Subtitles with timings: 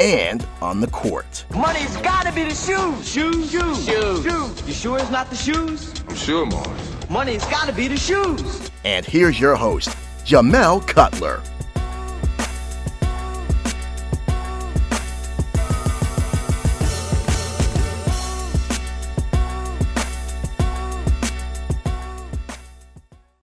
[0.00, 1.44] and on the court.
[1.52, 3.06] Money's gotta be the shoes.
[3.06, 4.24] Shoes, shoes, shoes.
[4.24, 4.66] shoes.
[4.66, 5.92] You sure it's not the shoes?
[6.08, 7.10] I'm sure, Mars.
[7.10, 8.70] Money's gotta be the shoes.
[8.84, 9.90] And here's your host,
[10.24, 11.42] Jamel Cutler.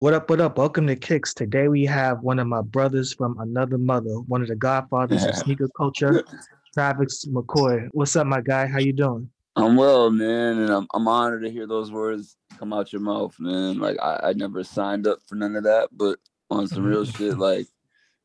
[0.04, 0.58] What up, what up?
[0.58, 1.32] Welcome to Kicks.
[1.32, 5.34] Today we have one of my brothers from another mother, one of the godfathers of
[5.44, 6.22] sneaker culture,
[6.74, 7.88] Travis McCoy.
[7.92, 8.66] What's up, my guy?
[8.66, 9.30] How you doing?
[9.56, 13.34] I'm well, man, and I'm I'm honored to hear those words come out your mouth,
[13.40, 13.78] man.
[13.78, 16.18] Like I, I never signed up for none of that, but
[16.50, 17.66] on some real shit, like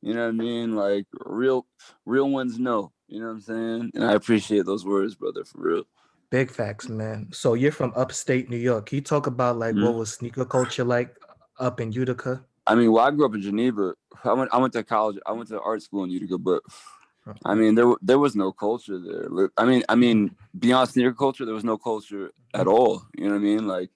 [0.01, 0.75] you know what I mean?
[0.75, 1.65] Like real
[2.05, 3.91] real ones know, you know what I'm saying?
[3.95, 5.83] And I appreciate those words, brother, for real.
[6.29, 7.29] Big facts, man.
[7.31, 8.87] So you're from upstate New York.
[8.87, 9.97] Can you talk about like what Mhm.
[9.99, 11.15] was sneaker culture like
[11.59, 12.43] up in Utica?
[12.67, 13.93] I mean, well, I grew up in Geneva.
[14.23, 15.17] I went I went to college.
[15.25, 16.61] I went to art school in Utica, but
[17.45, 19.49] I mean, there there was no culture there.
[19.57, 23.03] I mean, I mean, beyond sneaker culture, there was no culture at all.
[23.15, 23.67] You know what I mean?
[23.67, 23.89] Like,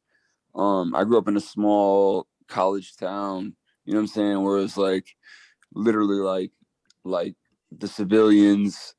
[0.56, 3.56] um, I grew up in a small college town.
[3.86, 4.44] You know what I'm saying?
[4.44, 5.16] Where it's like,
[5.74, 6.52] literally, like,
[7.04, 7.36] like
[7.72, 8.96] the civilians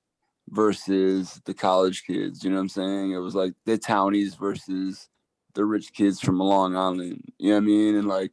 [0.49, 2.45] versus the college kids.
[2.45, 3.13] You know what I'm saying?
[3.13, 5.09] It was like the townies versus
[5.55, 7.23] the rich kids from Long Island.
[7.39, 7.97] You know what I mean?
[7.97, 8.33] And like,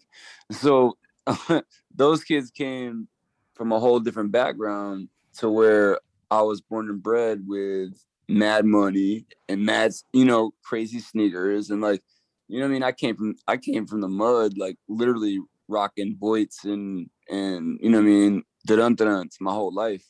[0.52, 0.98] so
[1.96, 3.08] those kids came
[3.54, 6.00] from a whole different background to where
[6.30, 11.81] I was born and bred with mad money and mad, you know, crazy sneakers and
[11.81, 12.02] like,
[12.48, 12.84] you know what I mean?
[12.84, 17.90] I came from I came from the mud, like literally rocking Boits and and you
[17.90, 20.06] know what I mean, the dun my whole life.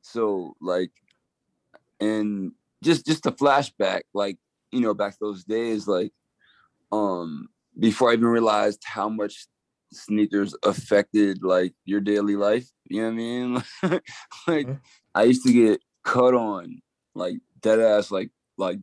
[0.00, 0.90] So like
[2.00, 4.38] and just just a flashback, like,
[4.70, 6.12] you know, back those days, like
[6.94, 9.46] um before I even realized how much
[9.92, 12.68] sneakers affected like your daily life.
[12.88, 13.54] You know what I mean?
[14.48, 14.80] like Mhm.
[15.14, 16.80] I used to get cut on,
[17.14, 18.78] like dead ass, like like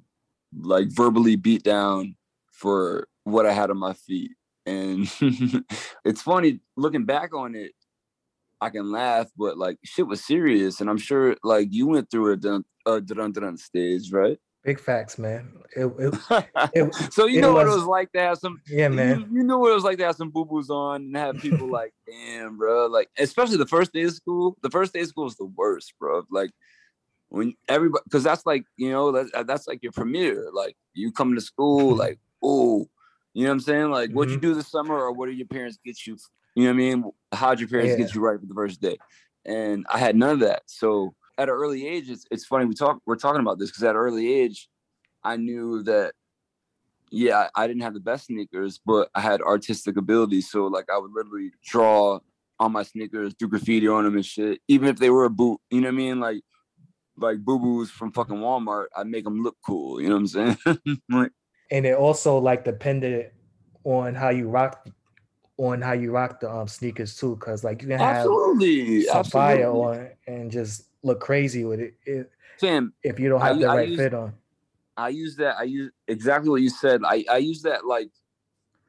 [0.62, 2.16] like verbally beat down
[2.52, 4.32] for what I had on my feet.
[4.66, 5.12] And
[6.06, 7.74] it's funny looking back on it,
[8.62, 10.82] I can laugh, but like shit was serious.
[10.82, 14.38] And I'm sure like you went through a dun a dun dun stage, right?
[14.64, 15.54] Big facts, man.
[15.76, 16.14] It, it,
[16.74, 19.22] it- so you know what it was- was like to have some yeah, man.
[19.32, 21.40] you, you know what it was like to have some boo boos on and have
[21.40, 22.86] people like, damn, bro.
[22.88, 24.56] Like, especially the first day of school.
[24.62, 26.24] The first day of school is the worst, bro.
[26.30, 26.52] Like,
[27.30, 30.50] when everybody, because that's like, you know, that's that's like your premiere.
[30.54, 32.88] Like, you come to school, like, oh,
[33.34, 33.90] you know what I'm saying?
[33.90, 34.42] Like, what you Mm-hmm.
[34.48, 36.18] do this summer, or what did your parents get you?
[36.56, 37.12] You know what I mean?
[37.32, 38.98] How'd your parents get you right for the first day?
[39.46, 40.64] And I had none of that.
[40.68, 43.84] So at an early age, it's it's funny we talk we're talking about this because
[43.84, 44.70] at an early age,
[45.24, 46.14] I knew that
[47.12, 50.42] yeah, I didn't have the best sneakers, but I had artistic ability.
[50.42, 52.20] So like I would literally draw
[52.60, 54.62] on my sneakers, do graffiti on them and shit.
[54.68, 56.20] Even if they were a boot, you know what I mean?
[56.20, 56.42] Like
[57.18, 60.02] like boo boos from fucking Walmart, I'd make them look cool.
[60.02, 60.58] You know what I'm saying?
[61.10, 61.32] like,
[61.70, 63.32] And it also like depended
[63.84, 64.88] on how you rock
[65.58, 69.24] on how you rock the um sneakers too, because like you can have absolutely, some
[69.26, 69.98] fire absolutely.
[69.98, 72.28] on and just look crazy with it if,
[72.60, 74.34] Fam, if you don't have u- the I right fit on.
[74.98, 75.58] I use that.
[75.58, 77.02] I use exactly what you said.
[77.04, 78.10] I I use that like,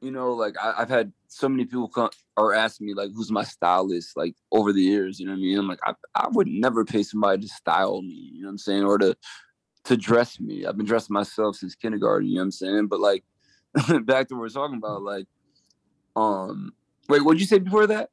[0.00, 3.30] you know, like I, I've had so many people come or ask me like, who's
[3.30, 4.16] my stylist?
[4.16, 5.58] Like over the years, you know what I mean?
[5.58, 8.30] I'm like, I I would never pay somebody to style me.
[8.34, 8.84] You know what I'm saying?
[8.84, 9.16] Or to
[9.84, 10.66] to dress me.
[10.66, 12.28] I've been dressing myself since kindergarten.
[12.28, 12.86] You know what I'm saying?
[12.88, 13.24] But like,
[14.04, 15.02] back to what we're talking about.
[15.02, 15.26] Like,
[16.16, 16.72] um,
[17.08, 18.10] wait, what'd you say before that?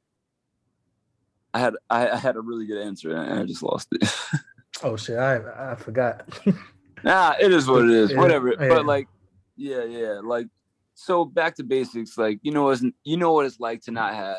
[1.53, 4.03] I had I, I had a really good answer and I just lost it.
[4.81, 6.27] Oh shit, I I forgot.
[7.03, 8.11] Nah, it is what it is.
[8.11, 8.49] Yeah, Whatever.
[8.49, 8.67] yeah.
[8.69, 9.07] But like,
[9.55, 10.19] yeah, yeah.
[10.23, 10.47] Like,
[10.95, 12.17] so back to basics.
[12.17, 12.73] Like, you know,
[13.05, 14.37] you know what it's like to not have,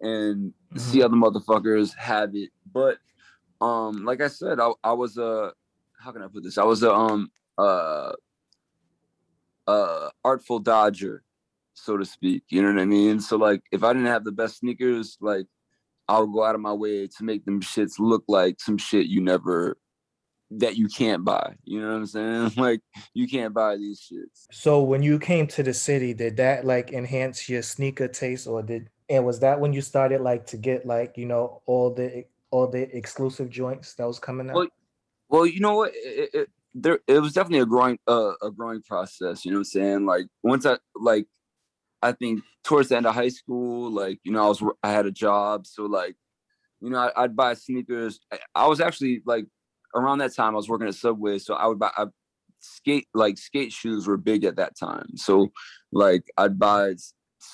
[0.00, 2.50] and see other motherfuckers have it.
[2.70, 2.98] But,
[3.62, 5.52] um, like I said, I I was a
[5.98, 6.58] how can I put this?
[6.58, 8.12] I was a um uh
[9.66, 11.22] uh artful dodger.
[11.74, 12.44] so to speak.
[12.50, 13.20] You know what I mean?
[13.20, 15.46] So like if I didn't have the best sneakers, like
[16.08, 19.06] I would go out of my way to make them shits look like some shit
[19.06, 19.76] you never
[20.50, 21.54] that you can't buy.
[21.64, 22.52] You know what I'm saying?
[22.56, 22.80] Like
[23.14, 24.46] you can't buy these shits.
[24.50, 28.62] So when you came to the city, did that like enhance your sneaker taste or
[28.62, 32.24] did and was that when you started like to get like, you know, all the
[32.50, 34.56] all the exclusive joints that was coming out?
[34.56, 34.68] Well,
[35.28, 35.92] well you know what?
[35.94, 39.60] It, it, there it was definitely a growing uh, a growing process, you know what
[39.60, 40.06] I'm saying?
[40.06, 41.26] Like once I like
[42.02, 45.06] I think towards the end of high school, like, you know, I was I had
[45.06, 46.16] a job, so like
[46.80, 48.20] you know, I, would buy sneakers.
[48.32, 49.46] I, I was actually like
[49.94, 52.06] around that time I was working at Subway, so I would buy I,
[52.60, 55.16] skate like skate shoes were big at that time.
[55.16, 55.48] So
[55.92, 56.94] like I'd buy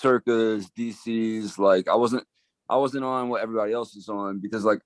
[0.03, 1.59] circas, DCs.
[1.59, 2.25] Like I wasn't
[2.69, 4.81] I wasn't on what everybody else was on because like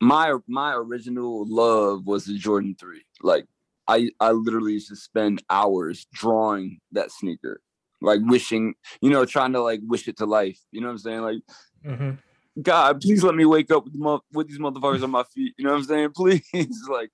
[0.00, 3.04] my my original love was the Jordan three.
[3.22, 3.46] Like
[3.88, 7.60] I I literally used to spend hours drawing that sneaker,
[8.02, 10.60] like wishing you know trying to like wish it to life.
[10.70, 11.20] You know what I'm saying?
[11.22, 11.42] Like.
[11.84, 12.10] Mm-hmm
[12.60, 15.54] God, please let me wake up with, the, with these motherfuckers on my feet.
[15.56, 16.10] You know what I'm saying?
[16.14, 17.10] Please, like,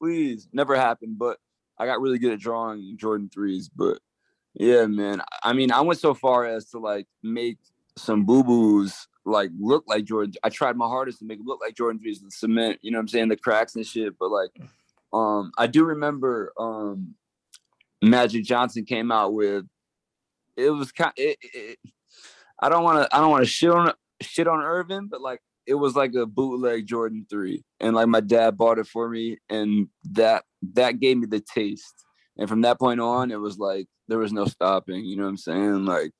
[0.00, 0.48] please.
[0.52, 1.38] Never happened, but
[1.78, 3.68] I got really good at drawing Jordan threes.
[3.68, 3.98] But
[4.54, 5.22] yeah, man.
[5.42, 7.58] I mean, I went so far as to like make
[7.96, 10.34] some boo boos like look like Jordan.
[10.44, 12.78] I tried my hardest to make it look like Jordan threes, the cement.
[12.82, 13.28] You know what I'm saying?
[13.28, 14.16] The cracks and shit.
[14.18, 14.50] But like,
[15.12, 17.16] um, I do remember um,
[18.02, 19.64] Magic Johnson came out with.
[20.56, 21.12] It was kind.
[21.16, 21.78] It, it,
[22.60, 23.16] I don't want to.
[23.16, 26.26] I don't want to shit on shit on Earvin, but like it was like a
[26.26, 27.62] bootleg Jordan 3.
[27.80, 30.44] And like my dad bought it for me and that
[30.74, 32.04] that gave me the taste.
[32.38, 35.30] And from that point on, it was like there was no stopping, you know what
[35.30, 35.84] I'm saying?
[35.84, 36.12] Like,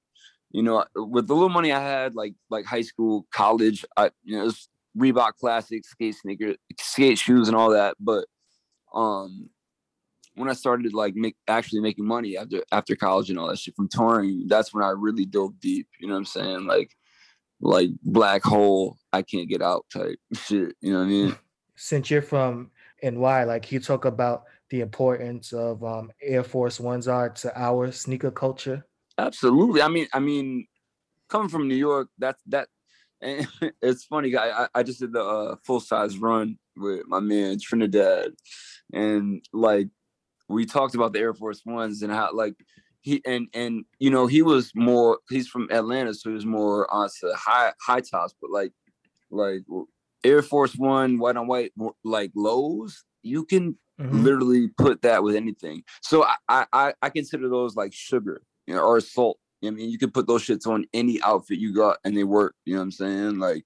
[0.51, 4.39] you know, with the little money I had, like like high school, college, I you
[4.39, 4.51] know,
[4.99, 7.97] Reebok classics, skate sneakers, skate shoes and all that.
[8.01, 8.27] But
[8.95, 9.51] um
[10.37, 13.75] when I started like make actually making money after after college and all that shit
[13.75, 15.89] from touring, that's when I really dove deep.
[15.99, 16.67] You know what I'm saying?
[16.67, 16.95] Like
[17.61, 20.77] like black hole, I can't get out type shit.
[20.81, 21.37] You know what I mean?
[21.75, 22.71] Since you're from
[23.03, 27.91] NY, like you talk about the importance of um, Air Force Ones are to our
[27.93, 28.87] sneaker culture.
[29.19, 29.81] Absolutely.
[29.81, 30.67] I mean, I mean,
[31.29, 32.69] coming from New York, that's that.
[33.23, 33.49] And
[33.83, 34.37] it's funny.
[34.37, 38.33] I I just did the uh, full size run with my man Trinidad,
[38.93, 39.89] and like
[40.49, 42.55] we talked about the Air Force Ones and how like
[43.01, 46.93] he and and you know he was more he's from Atlanta, so he was more
[46.93, 48.73] on to high high tops, but like
[49.31, 49.63] like
[50.25, 51.73] Air Force One white on white
[52.05, 54.23] like lows, you can mm-hmm.
[54.23, 55.83] literally put that with anything.
[56.03, 59.39] So I I I consider those like sugar, you know, or salt.
[59.65, 62.55] I mean, you can put those shits on any outfit you got and they work.
[62.65, 63.39] You know what I'm saying?
[63.39, 63.65] Like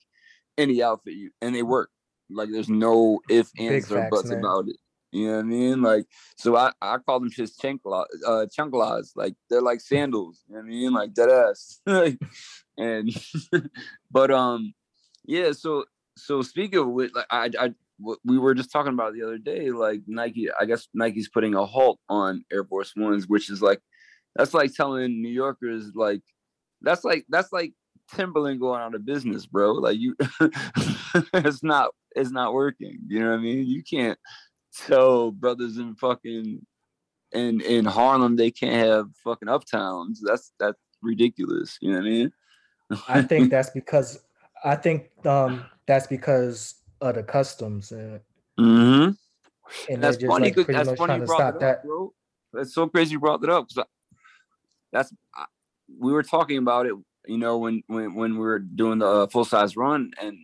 [0.57, 1.91] any outfit you and they work.
[2.31, 4.39] Like there's no if, ands, or buts man.
[4.39, 4.77] about it.
[5.13, 5.83] You know what I mean?
[5.83, 6.05] Like,
[6.37, 9.03] so I, I call them just chanclas, uh.
[9.17, 10.43] Like, they're like sandals.
[10.49, 10.93] You know what I mean?
[10.93, 11.81] Like, dead ass.
[12.79, 13.11] and,
[14.11, 14.73] but, um,
[15.25, 15.85] yeah, so,
[16.17, 17.75] so speaking of which, like, I, I,
[18.25, 21.67] we were just talking about the other day, like Nike, I guess Nike's putting a
[21.67, 23.81] halt on Air Force Ones, which is like,
[24.37, 26.23] that's like telling New Yorkers, like,
[26.83, 27.75] that's like, that's like
[28.15, 29.73] Timberland going out of business, bro.
[29.73, 30.17] Like, you,
[31.35, 32.99] it's not, it's not working.
[33.07, 33.67] You know what I mean?
[33.67, 34.19] You can't,
[34.77, 36.65] tell brothers in fucking
[37.33, 40.19] in in Harlem they can't have fucking uptowns.
[40.23, 41.79] That's that's ridiculous.
[41.81, 42.33] You know what I mean?
[43.09, 44.21] I think that's because
[44.65, 48.21] I think um that's because of the customs and,
[48.59, 49.11] mm-hmm.
[49.93, 50.53] and that's funny.
[50.53, 52.13] Like that's funny you brought that, up, bro.
[52.53, 53.87] That's so crazy you brought that up because
[54.93, 55.13] that's
[55.99, 56.95] we were talking about it.
[57.27, 60.37] You know when when when we were doing the uh, full size run, and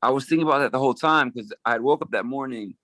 [0.00, 2.74] I was thinking about that the whole time because I had woke up that morning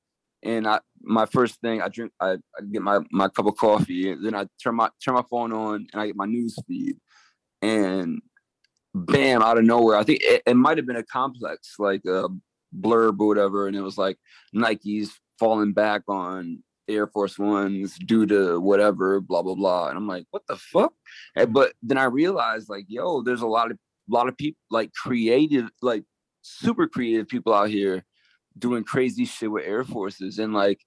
[0.42, 4.10] and I my first thing I drink I, I, get my my cup of coffee
[4.10, 6.96] and then I turn my turn my phone on and I get my news feed.
[7.60, 8.20] And
[8.94, 12.28] bam out of nowhere I think it, it might have been a complex like a
[12.76, 14.18] blurb or whatever and it was like
[14.52, 19.88] Nike's falling back on Air Force Ones due to whatever blah blah blah.
[19.88, 20.92] And I'm like what the fuck?
[21.34, 23.78] And, but then I realized like yo there's a lot of
[24.10, 26.04] a lot of people like creative like
[26.42, 28.04] super creative people out here
[28.58, 30.38] doing crazy shit with Air Forces.
[30.38, 30.80] And like,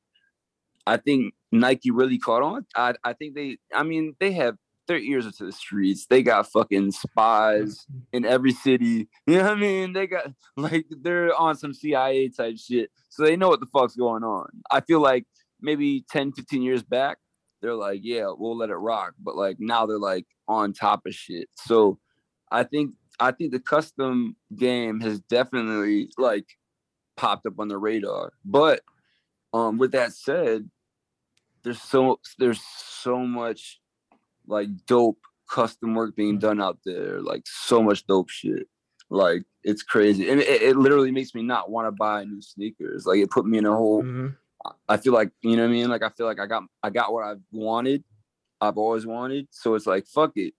[0.85, 2.65] I think Nike really caught on.
[2.75, 4.55] I, I think they, I mean, they have
[4.87, 6.05] their ears into the streets.
[6.07, 7.99] They got fucking spies mm-hmm.
[8.13, 9.07] in every city.
[9.27, 9.93] You know what I mean?
[9.93, 12.89] They got like they're on some CIA type shit.
[13.09, 14.49] So they know what the fuck's going on.
[14.69, 15.25] I feel like
[15.61, 17.19] maybe 10, 15 years back,
[17.61, 19.13] they're like, yeah, we'll let it rock.
[19.19, 21.47] But like now they're like on top of shit.
[21.55, 21.99] So
[22.51, 26.47] I think I think the custom game has definitely like
[27.17, 28.33] popped up on the radar.
[28.45, 28.81] But
[29.53, 30.69] um, with that said,
[31.63, 33.79] there's so there's so much
[34.47, 38.67] like dope custom work being done out there, like so much dope shit.
[39.09, 43.05] Like it's crazy, and it, it literally makes me not want to buy new sneakers.
[43.05, 44.01] Like it put me in a whole.
[44.01, 44.27] hmm
[44.87, 45.89] I feel like you know what I mean.
[45.89, 48.03] Like I feel like I got I got what I've wanted.
[48.61, 49.47] I've always wanted.
[49.51, 50.53] So it's like fuck it.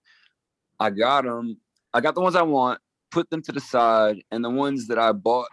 [0.78, 1.58] I got them.
[1.94, 2.80] I got the ones I want.
[3.10, 5.48] Put them to the side, and the ones that I bought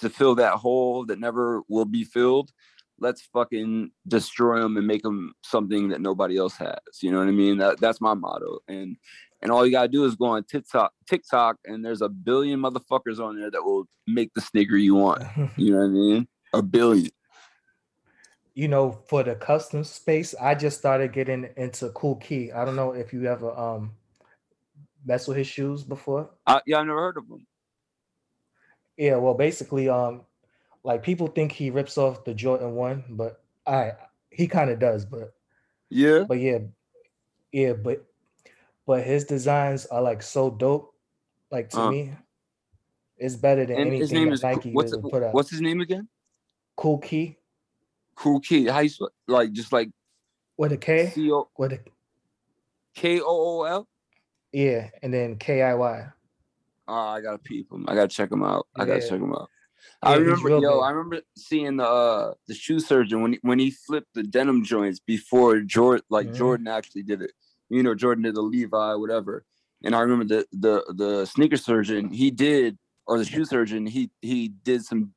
[0.00, 2.50] to fill that hole that never will be filled.
[2.98, 6.78] Let's fucking destroy them and make them something that nobody else has.
[7.00, 7.58] You know what I mean?
[7.58, 8.58] That that's my motto.
[8.68, 8.96] And
[9.40, 13.18] and all you gotta do is go on TikTok, TikTok, and there's a billion motherfuckers
[13.18, 15.22] on there that will make the sneaker you want.
[15.56, 16.28] You know what I mean?
[16.52, 17.10] A billion.
[18.54, 22.52] you know, for the custom space, I just started getting into Cool Key.
[22.52, 23.92] I don't know if you ever um
[25.06, 26.28] mess with his shoes before.
[26.46, 27.46] I, yeah, I've never heard of them.
[29.00, 30.26] Yeah, well, basically, um,
[30.84, 33.92] like people think he rips off the Jordan one, but I
[34.28, 35.32] he kind of does, but
[35.88, 36.24] Yeah.
[36.28, 36.58] but yeah,
[37.50, 38.04] yeah, but
[38.86, 40.94] but his designs are like so dope.
[41.50, 41.90] Like to Uh.
[41.90, 42.12] me,
[43.16, 45.32] it's better than And his anything name that is Nike what's ever put out.
[45.32, 46.06] what's his name again?
[46.76, 47.38] Cool Key
[48.16, 48.68] Cool Kid.
[48.68, 48.90] How you
[49.26, 49.88] like just like
[50.58, 51.80] with a K, C O with a
[52.94, 53.24] K O
[53.60, 53.88] O L?
[54.52, 56.06] yeah, and then K I Y.
[56.90, 57.84] Oh, I gotta peep him.
[57.86, 58.66] I gotta check him out.
[58.76, 59.08] I gotta Yeah.
[59.10, 59.48] check him out.
[60.02, 60.82] Yeah, I remember, yo, big.
[60.82, 64.64] I remember seeing the uh, the shoe surgeon when he, when he flipped the denim
[64.64, 66.34] joints before Jordan, like Mhm.
[66.34, 67.32] Jordan actually did it.
[67.68, 69.44] You know, Jordan did the Levi, whatever.
[69.84, 74.10] And I remember the the the sneaker surgeon he did, or the shoe surgeon he
[74.20, 75.14] he did some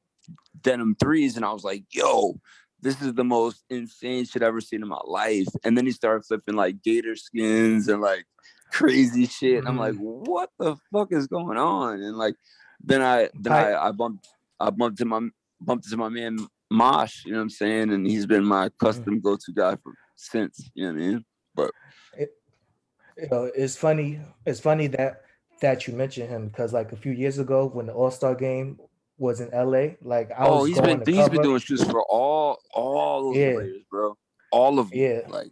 [0.62, 2.40] denim threes, and I was like, yo,
[2.80, 5.48] this is the most insane shit I've ever seen in my life.
[5.64, 8.26] And then he started flipping like gator skins and like
[8.74, 9.60] crazy shit.
[9.60, 10.30] And I'm like, mm-hmm.
[10.30, 12.02] what the fuck is going on?
[12.02, 12.36] And like
[12.84, 14.28] then I then I- I, I bumped
[14.60, 15.22] I bumped to my
[15.62, 16.40] bumped into my man
[16.70, 17.94] Mosh, you know what I'm saying?
[17.94, 18.86] And he's been my mm-hmm.
[18.86, 21.26] custom go-to guy for since, you know what I mean?
[21.56, 21.72] But
[22.18, 24.20] you know, it's funny.
[24.46, 25.22] It's funny that
[25.62, 28.80] that you mentioned him because like a few years ago when the All Star game
[29.18, 31.84] was in LA, like I oh, was he's going been to he's been doing shoes
[31.84, 33.54] for all all those Yeah.
[33.54, 34.18] players, bro.
[34.52, 35.00] All of them.
[35.00, 35.22] Yeah.
[35.30, 35.52] Like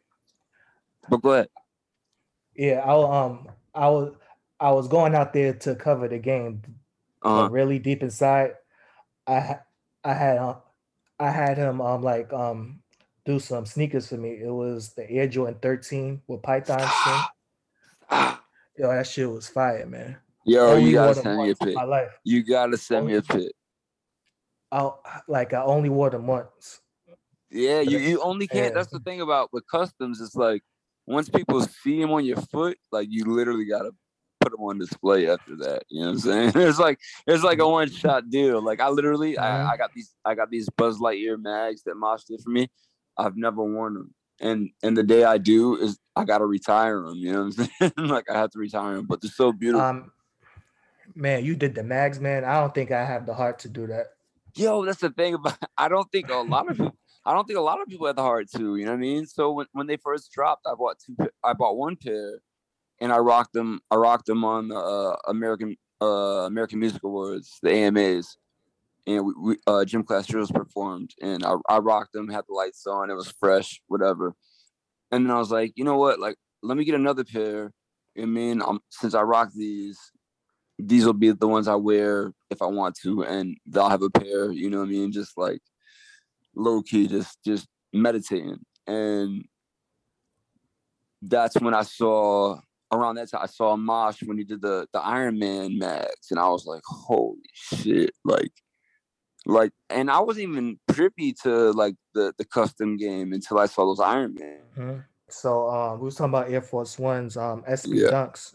[1.10, 1.50] but go ahead.
[2.62, 4.14] Yeah, I um I was
[4.60, 6.62] I was going out there to cover the game,
[7.24, 7.50] Uh-huh.
[7.50, 8.52] really deep inside,
[9.26, 9.62] I
[10.04, 10.58] I had uh,
[11.20, 12.84] I had him um like um
[13.26, 14.38] do some sneakers for me.
[14.44, 17.26] It was the Air Jordan 13 with Python skin.
[18.78, 20.18] Yo, that shit was fire, man.
[20.46, 21.76] Yo, Only you gotta send me a pic.
[22.24, 23.54] You gotta send me a pic.
[24.72, 24.92] I
[25.28, 26.82] like I only wore them once.
[27.50, 28.76] Yeah, you, you only can't.
[28.76, 30.22] That's the thing about with customs.
[30.22, 30.62] It's like
[31.12, 33.92] once people see them on your foot, like you literally gotta
[34.40, 35.84] put them on display after that.
[35.90, 36.52] You know what I'm saying?
[36.56, 38.62] It's like it's like a one shot deal.
[38.64, 39.38] Like I literally.
[39.38, 42.70] I, I got these, I got these Buzz Lightyear mags that Mosh did for me.
[43.18, 47.16] I've never worn them, and and the day I do is I gotta retire them.
[47.16, 48.10] You know what I'm saying?
[48.10, 49.86] like I have to retire them, but they're so beautiful.
[49.86, 50.12] Um
[51.16, 52.44] man, you did the mags, man.
[52.46, 54.08] I don't think I have the heart to do that.
[54.56, 55.58] Yo, that's the thing about.
[55.78, 56.96] I don't think a lot of people.
[57.26, 58.76] I don't think a lot of people had the heart to.
[58.76, 59.26] You know what I mean?
[59.28, 61.16] So when, when they first dropped, I bought two.
[61.44, 62.42] I bought one pair,
[63.00, 63.82] and I rocked them.
[63.92, 68.38] I rocked them on the uh, American uh, American Music Awards, the AMAs,
[69.06, 72.28] and we, we uh, gym class drills performed, and I, I rocked them.
[72.30, 73.10] Had the lights on.
[73.10, 74.34] It was fresh, whatever.
[75.12, 76.20] And then I was like, you know what?
[76.20, 77.72] Like, let me get another pair.
[78.20, 80.00] I mean, um, since I rock these,
[80.80, 84.10] these will be the ones I wear if I want to, and they'll have a
[84.10, 84.52] pair.
[84.52, 85.12] You know what I mean?
[85.12, 85.62] Just like
[86.56, 89.46] low key, just just meditating, and
[91.22, 92.60] that's when I saw
[92.92, 96.40] around that time I saw Mosh when he did the the Iron Man mags, and
[96.40, 98.52] I was like, holy shit, like.
[99.48, 103.86] Like and I wasn't even privy to like the the custom game until I saw
[103.86, 104.60] those Iron Man.
[104.78, 105.04] Mhm.
[105.30, 108.12] So um we was talking about Air Force Ones, um SB Yeah.
[108.12, 108.54] Dunks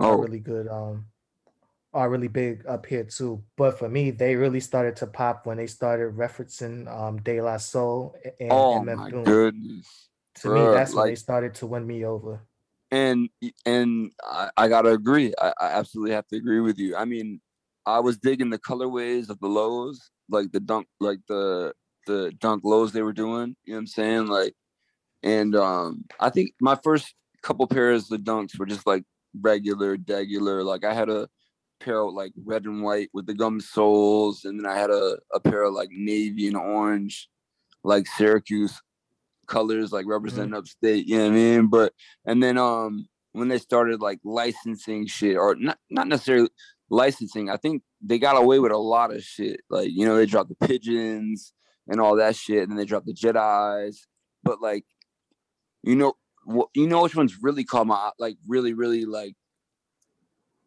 [0.00, 0.22] are Oh.
[0.22, 1.04] really good, um
[1.94, 3.42] are really big up here too.
[3.56, 7.58] But for me, they really started to pop when they started referencing um De La
[7.58, 9.24] Soul and Oh MF my Doom.
[9.24, 10.08] goodness.
[10.36, 12.40] To me, bruh, that's when they started to win me over.
[12.90, 13.28] and
[13.66, 15.32] and I, I gotta agree.
[15.40, 16.96] I, I absolutely have to agree with you.
[16.96, 17.40] I mean,
[17.86, 21.72] I was digging the colorways of the lows, like the dunk, like the
[22.06, 23.56] the dunk lows they were doing.
[23.64, 24.26] You know what I'm saying?
[24.26, 24.54] Like,
[25.22, 29.04] and um, I think my first couple pairs of dunks were just like
[29.40, 30.64] regular, degular.
[30.64, 31.28] Like I had a
[31.84, 35.18] pair of like red and white with the gum soles, and then I had a
[35.32, 37.28] a pair of like navy and orange,
[37.84, 38.80] like Syracuse
[39.46, 41.06] colors, like representing upstate.
[41.06, 41.66] You know what I mean?
[41.68, 41.92] But
[42.24, 46.48] and then um when they started like licensing shit or not not necessarily
[46.90, 49.60] licensing, I think they got away with a lot of shit.
[49.70, 51.52] Like, you know, they dropped the pigeons
[51.88, 54.06] and all that shit, and then they dropped the Jedi's.
[54.44, 54.84] But like,
[55.82, 56.14] you know,
[56.74, 59.34] you know which ones really caught my like really really like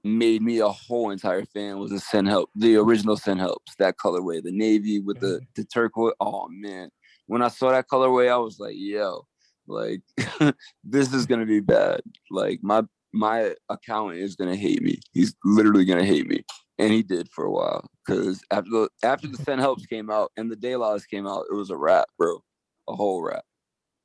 [0.05, 3.95] made me a whole entire fan was the Sin Help, the original Sin Helps, that
[3.97, 6.13] colorway, the navy with the the turquoise.
[6.19, 6.89] Oh man,
[7.25, 9.25] when I saw that colorway, I was like, yo,
[9.67, 10.01] like
[10.83, 12.01] this is gonna be bad.
[12.29, 12.83] Like my
[13.13, 14.99] my accountant is gonna hate me.
[15.11, 16.43] He's literally gonna hate me,
[16.77, 17.89] and he did for a while.
[18.07, 21.45] Cause after the after the Sin Helps came out and the Day Laws came out,
[21.51, 22.43] it was a wrap, bro,
[22.87, 23.43] a whole wrap.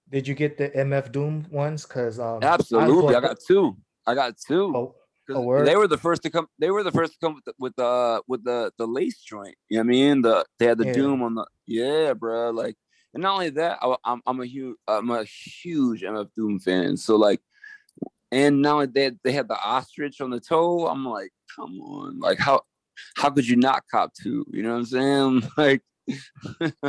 [0.08, 1.84] Did you get the MF Doom ones?
[1.84, 3.76] Cause um, Absolutely, I bought got two.
[4.06, 4.72] I got two.
[4.74, 4.94] oh,
[5.34, 5.64] 'Cause A?
[5.64, 6.46] They were the first to come.
[6.58, 9.56] They were the first to come with the with the with the, the lace joint.
[9.68, 10.22] You know what I mean?
[10.22, 10.92] The they had the Yeah.
[10.92, 12.50] doom on the yeah, bro.
[12.50, 12.76] Like,
[13.14, 16.96] and not only that, I, I'm I'm a huge I'm a huge MF Doom fan.
[16.96, 17.40] So like,
[18.32, 20.86] and now they they had the ostrich on the toe.
[20.86, 22.62] I'm like, come on, like how
[23.16, 24.44] how could you not cop two?
[24.52, 25.42] You know what I'm saying?
[25.56, 25.82] Like,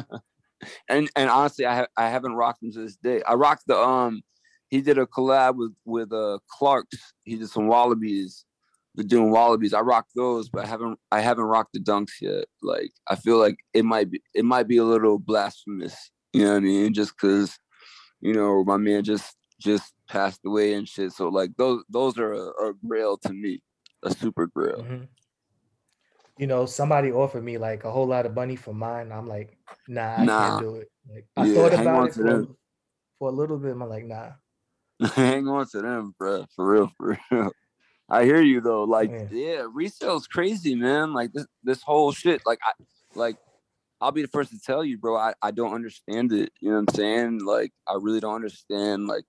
[0.89, 3.21] and and honestly, I ha- I haven't rocked them to this day.
[3.23, 4.23] I rocked the um
[4.71, 7.13] he did a collab with with uh Clark's.
[7.23, 8.45] He did some Wallabies.
[8.95, 9.73] The doing Wallabies.
[9.73, 12.45] I rocked those, but I haven't I haven't rocked the Dunks yet.
[12.61, 15.95] Like I feel like it might be it might be a little blasphemous.
[16.33, 16.93] You know what I mean?
[16.93, 17.57] Just because
[18.21, 21.11] you know my man just just passed away and shit.
[21.13, 23.61] So like those those are a, a grail to me,
[24.03, 24.83] a super grail.
[24.83, 25.07] mhm.
[26.37, 29.11] You know, somebody offered me like a whole lot of money for mine.
[29.11, 30.49] I'm like, nah, I Nah.
[30.57, 30.91] can't do it.
[31.07, 32.47] Like, I Yeah, thought about it for, a-
[33.19, 33.71] for a little bit.
[33.71, 34.31] I'm like, nah.
[35.15, 36.45] Hang on to them, bro.
[36.55, 37.51] For real, for real.
[38.09, 38.83] I hear you though.
[38.83, 39.27] Like, Yeah.
[39.31, 41.13] yeah, resale's crazy, man.
[41.13, 42.41] Like this this whole shit.
[42.45, 42.71] Like I
[43.15, 43.37] like
[43.99, 45.15] I'll be the first to tell you, bro.
[45.15, 46.51] I, I don't understand it.
[46.59, 47.39] You know what I'm saying?
[47.45, 49.07] Like I really don't understand.
[49.07, 49.23] Like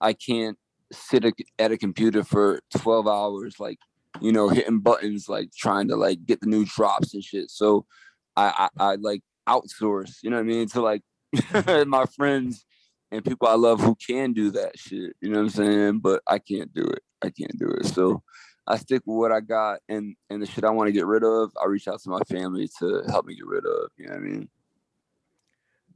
[0.00, 0.56] I can't
[0.92, 3.78] sit a, at a computer for 12 hours, like,
[4.20, 7.50] you know, hitting buttons, like trying to like get the new drops and shit.
[7.50, 7.84] So
[8.36, 11.02] I I, I like outsource, you know what I mean, to like
[11.86, 12.64] my friends
[13.12, 15.14] and people I love who can do that shit.
[15.20, 15.98] You know what I'm saying?
[16.00, 17.02] But I can't do it.
[17.22, 17.86] I can't do it.
[17.86, 18.22] So
[18.66, 21.22] I stick with what I got and and the shit I want to get rid
[21.22, 21.52] of.
[21.62, 23.90] I reach out to my family to help me get rid of.
[23.96, 24.48] You know what I mean?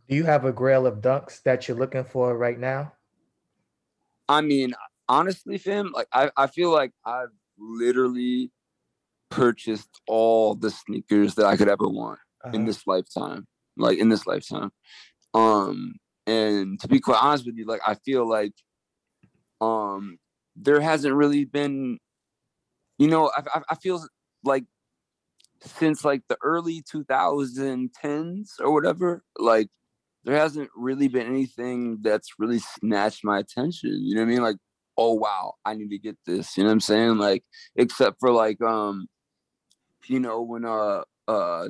[0.08, 2.92] Do you have a grail of dunks that you're looking for right now?
[4.28, 4.74] I mean,
[5.08, 8.50] honestly, fam, like I, I feel like I've literally
[9.30, 12.18] purchased all the sneakers that I could ever want
[12.52, 12.66] in Uh-huh.
[12.66, 13.46] this lifetime.
[13.76, 14.70] Like in this lifetime.
[15.34, 15.94] Um,
[16.26, 18.54] and to be quite honest with you, like I feel like
[19.60, 20.18] um
[20.56, 21.98] there hasn't really been
[22.98, 24.06] you know, I I, feel
[24.42, 24.64] like
[25.60, 29.68] since like the early 2010s or whatever, like
[30.24, 34.00] there hasn't really been anything that's really snatched my attention.
[34.02, 34.42] You know what I mean?
[34.42, 34.56] Like,
[34.96, 36.56] oh wow, I need to get this.
[36.56, 37.18] You know what I'm saying?
[37.18, 37.44] Like,
[37.76, 39.08] except for like um,
[40.06, 41.68] you know, when uh uh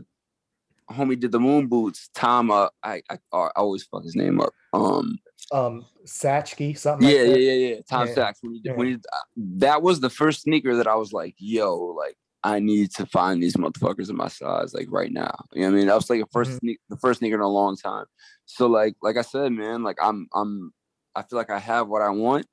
[0.90, 4.52] homie did the moon boots, Tom uh I I, I always fuck his name up.
[4.72, 5.18] Um
[5.52, 7.40] Um, Satchki, something yeah, like yeah, that.
[7.40, 7.80] yeah, yeah.
[7.88, 8.38] Tom Yeah, Sachs.
[8.42, 11.34] When he did, when he, uh, that was the first sneaker that I was like,
[11.38, 15.34] yo, like I need to find these motherfuckers in my size, like right now.
[15.52, 15.86] You know what I mean?
[15.88, 16.58] That was like the 1st Mhm.
[16.60, 18.06] sneak, the first sneaker in a long time.
[18.46, 20.72] So like, like I said, man, like I'm, I'm,
[21.14, 22.46] I feel like I have what I want,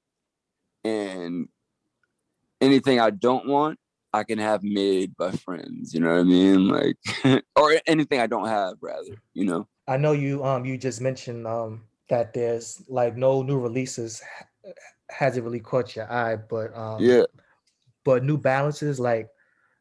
[0.83, 1.47] and
[2.61, 3.77] anything I don't want,
[4.13, 5.93] I can have made by friends.
[5.93, 6.67] You know what I mean?
[6.67, 6.97] Like,
[7.55, 9.15] or anything I don't have, rather.
[9.33, 9.67] You know?
[9.87, 14.21] I know you um you just mentioned um that there's like no new releases
[15.09, 17.23] hasn't really caught your eye, but um Yeah.
[18.05, 19.29] but New Balances like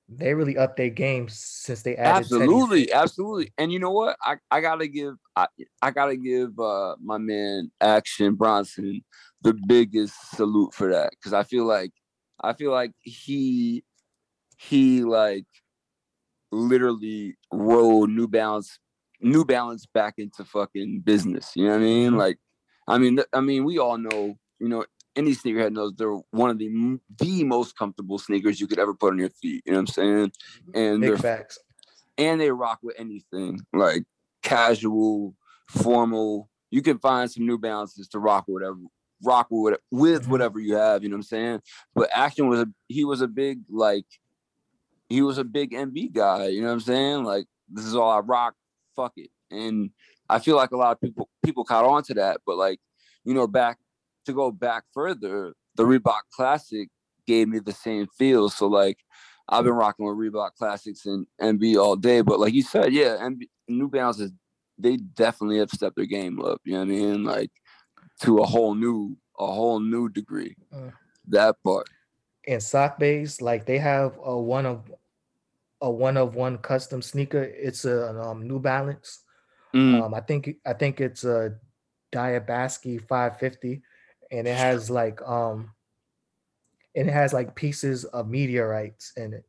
[0.09, 4.37] they really upped their game since they added absolutely absolutely and you know what i,
[4.51, 5.47] I gotta give I,
[5.81, 9.03] I gotta give uh my man action bronson
[9.43, 11.93] the biggest salute for that because i feel like
[12.43, 13.85] i feel like he
[14.69, 15.47] he like
[16.51, 18.79] literally rolled new balance
[19.21, 22.19] new balance back into fucking business you know what i mean Mhm.
[22.19, 22.39] like
[22.89, 24.85] i mean i mean we all know you know
[25.17, 28.95] any sneakerhead knows they're one of the m- the most comfortable sneakers you could ever
[28.95, 30.33] put on your feet you know what i'm saying
[30.75, 31.59] and Big they're facts.
[32.19, 34.05] and they rock with anything like
[34.43, 35.35] casual,
[35.69, 36.51] formal.
[36.71, 38.79] You can find some New Balances to rock with whatever,
[39.23, 40.29] rock with with Mhm.
[40.29, 41.03] whatever you have.
[41.05, 41.63] You know what I'm saying?
[41.95, 44.07] But Action was a he was a big like
[45.13, 46.49] he was a big NB guy.
[46.49, 47.25] You know what I'm saying?
[47.25, 48.55] Like this is all I rock.
[48.97, 49.31] Fuck it.
[49.51, 49.91] And
[50.29, 52.41] I feel like a lot of people people caught on to that.
[52.47, 52.81] But like
[53.25, 53.79] you know back
[54.27, 56.89] to go back further, the Reebok Classic
[57.27, 58.49] gave me the same feel.
[58.49, 58.99] So like
[59.49, 63.17] I've been rocking with Reebok Classics and NB all day, but like you said, yeah,
[63.21, 64.31] NB, New Balances,
[64.79, 66.61] they definitely have stepped their game up.
[66.65, 67.25] You know what I mean?
[67.25, 67.51] Like
[68.23, 70.57] to a whole new, a whole new degree.
[70.75, 70.93] Mm.
[71.29, 71.89] That part.
[72.47, 74.91] And sock base, like they have a one of
[75.83, 77.43] a one of one custom sneaker.
[77.43, 79.25] It's a um, New Balance.
[79.75, 81.55] Mm, Um, I think I think it's a
[82.13, 83.83] Diabaski 550,
[84.31, 85.71] and it has like um,
[86.95, 89.45] and it has like pieces of meteorites in it.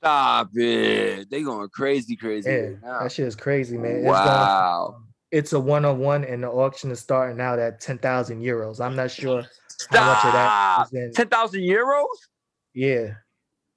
[0.00, 1.28] Stop it!
[1.30, 2.50] They going crazy, crazy.
[2.50, 3.00] Yeah, now.
[3.02, 3.96] that shit is crazy, man.
[3.96, 5.02] It's going- Wow!
[5.30, 8.80] it's a one on one, and the auction is starting out at ten thousand euros.
[8.84, 9.42] I'm not sure
[9.90, 11.12] how much of that in.
[11.12, 12.06] Ten thousand euros?
[12.74, 13.14] Yeah.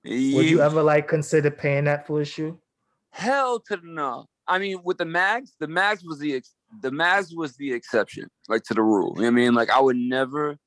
[0.04, 2.60] Would you ever like consider paying that for a shoe?
[3.12, 4.26] Hell to no.
[4.48, 8.28] I mean, with the mags, the mags was the ex- the mags was the exception,
[8.50, 9.14] like to the rule.
[9.16, 10.58] You know what I mean, like I would never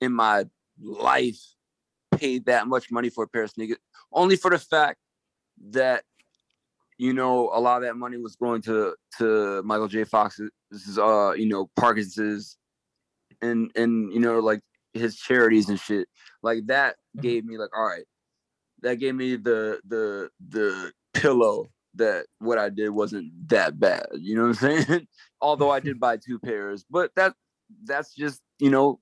[0.00, 0.46] in my
[0.80, 1.38] life
[2.16, 3.78] pay that much money for a pair of sneakers,
[4.12, 4.98] only for the fact
[5.70, 6.04] that
[6.98, 10.04] you know a lot of that money was going to to Michael J.
[10.04, 10.50] Fox's,
[10.98, 12.56] uh, you know, Parkinson's,
[13.42, 14.60] and and you know like
[14.94, 16.08] his charities and shit.
[16.42, 17.22] Like that Mhm.
[17.22, 18.04] gave me like, all right,
[18.82, 24.06] that gave me the the the pillow that what I did wasn't that bad.
[24.14, 25.06] You know what I'm saying?
[25.40, 27.34] Although I did buy two pairs, but that
[27.84, 29.00] that's just you know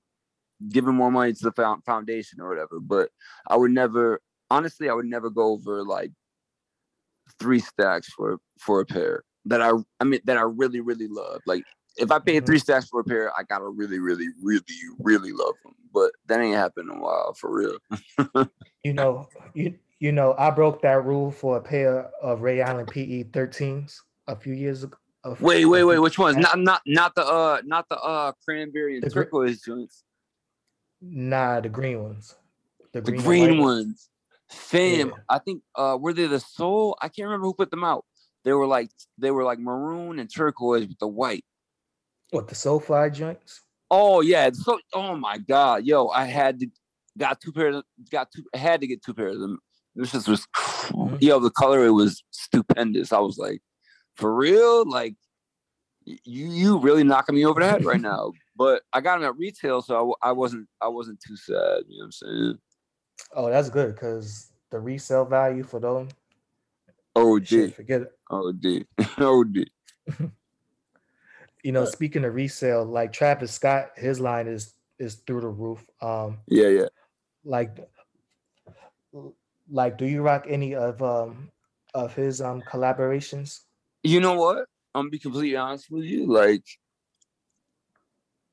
[0.69, 2.79] giving more money to the foundation or whatever.
[2.79, 3.09] But
[3.47, 6.11] I would never, honestly, I would never go over like
[7.39, 11.41] three stacks for for a pair that I I mean that I really really love.
[11.45, 11.63] Like
[11.97, 12.45] if I paid Mhm.
[12.45, 14.63] three stacks for a pair, I gotta really really really
[14.99, 15.73] really love them.
[15.93, 17.77] But that ain't happened in a while for real.
[18.83, 22.87] You know, you you know, I broke that rule for a pair of Ray Allen
[22.87, 24.97] PE 13s a few years ago.
[25.39, 25.99] Wait, wait, wait.
[25.99, 26.37] Which ones?
[26.37, 30.03] Not not not the uh not the uh cranberry and The turquoise joints.
[30.99, 32.35] Nah, the green ones.
[32.93, 34.09] The and green ones.
[34.49, 35.15] Fam, Yeah.
[35.29, 36.97] I think uh were they the soul?
[36.99, 38.05] I can't remember who put them out.
[38.43, 38.89] They were like
[39.19, 41.45] they were like maroon and turquoise with the white.
[42.31, 43.61] What the SoFly joints?
[43.91, 46.67] Oh yeah, so oh my god, yo, I had to
[47.17, 49.59] got two pairs, got two, had to get two pairs of them.
[49.95, 51.21] This just was, Mhm.
[51.21, 53.11] yo, the color it was stupendous.
[53.11, 53.61] I was like,
[54.15, 55.15] for real, like
[56.05, 58.31] you you really knocking me over the head right now.
[58.55, 61.83] But I got them at retail, so I wasn't I wasn't too sad.
[61.87, 62.57] You know what I'm saying?
[63.33, 66.07] Oh, that's good because the resale value for them,
[67.15, 68.11] OD, shit, forget it.
[68.29, 68.85] OD,
[69.17, 69.65] OD.
[71.63, 75.85] You know, speaking of resale, like Travis Scott, his line is is through the roof.
[76.01, 76.87] Um, Yeah, yeah.
[77.43, 77.77] Like
[79.69, 81.49] like do you rock any of um
[81.93, 83.61] of his um collaborations
[84.03, 84.65] You know what?
[84.93, 86.25] I'm gonna be completely honest with you.
[86.27, 86.63] Like,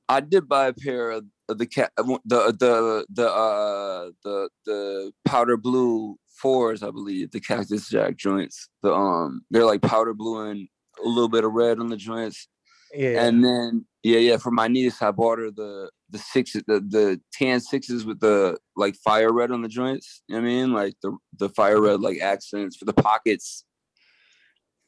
[0.08, 5.12] I did buy a pair of, of the cat, the the the uh the the
[5.24, 8.68] powder blue fours, I believe, the Cactus Jack joints.
[8.82, 10.68] The um, they're like powder blue and
[11.04, 12.48] a little bit of red on the joints.
[12.94, 16.62] yeah And then yeah, yeah, for my niece, I bought her the the six the
[16.66, 20.22] the tan sixes with the like fire red on the joints.
[20.28, 20.72] You know I mean?
[20.72, 23.64] Like the the fire red like accents for the pockets.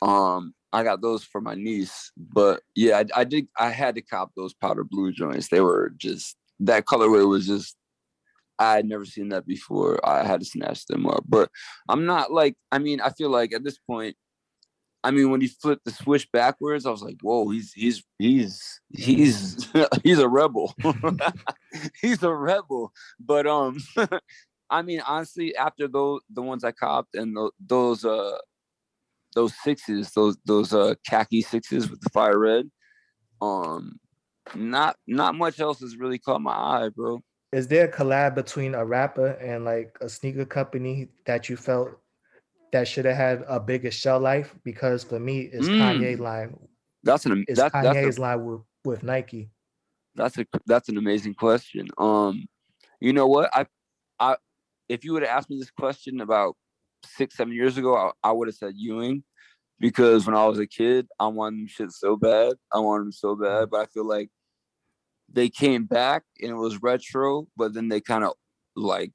[0.02, 3.48] Um, I got those for my niece, but yeah, I, I did.
[3.58, 5.48] I had to cop those powder blue joints.
[5.48, 7.76] They were just that colorway was just.
[8.58, 9.98] I had never seen that before.
[10.06, 11.50] I had to snatch them up, but
[11.88, 12.56] I'm not like.
[12.72, 14.16] I mean, I feel like at this point,
[15.02, 18.80] I mean, when he flipped the switch backwards, I was like, "Whoa, he's he's he's
[18.90, 19.68] he's
[20.02, 20.74] he's a rebel.
[22.02, 23.78] he's a rebel." But um,
[24.70, 28.36] I mean, honestly, after those the ones I copped and tho- those uh
[29.34, 32.70] those sixes, those those uh khaki sixes with the fire red,
[33.40, 33.98] um,
[34.54, 37.20] not not much else has really caught my eye, bro.
[37.52, 41.90] is there a collab between a rapper and like a sneaker company that you felt
[42.72, 45.78] that should have had a bigger shelf life because for me it's Mm.
[45.78, 46.56] kanye line
[47.02, 49.50] That's an it's that, that's a, line with, with nike
[50.14, 51.88] That's a that's an amazing question.
[51.98, 52.46] Um,
[53.00, 53.50] you know what?
[53.54, 53.66] I
[54.18, 54.36] I
[54.88, 56.56] if you would have asked me this question about
[57.04, 59.22] six seven years ago, I, I would have said Ewing,
[59.78, 62.54] because when I was a kid, I wanted them shit so bad.
[62.72, 64.30] I wanted them so bad, but I feel like
[65.32, 68.32] they came back and it was retro, but then they kind of
[68.76, 69.12] like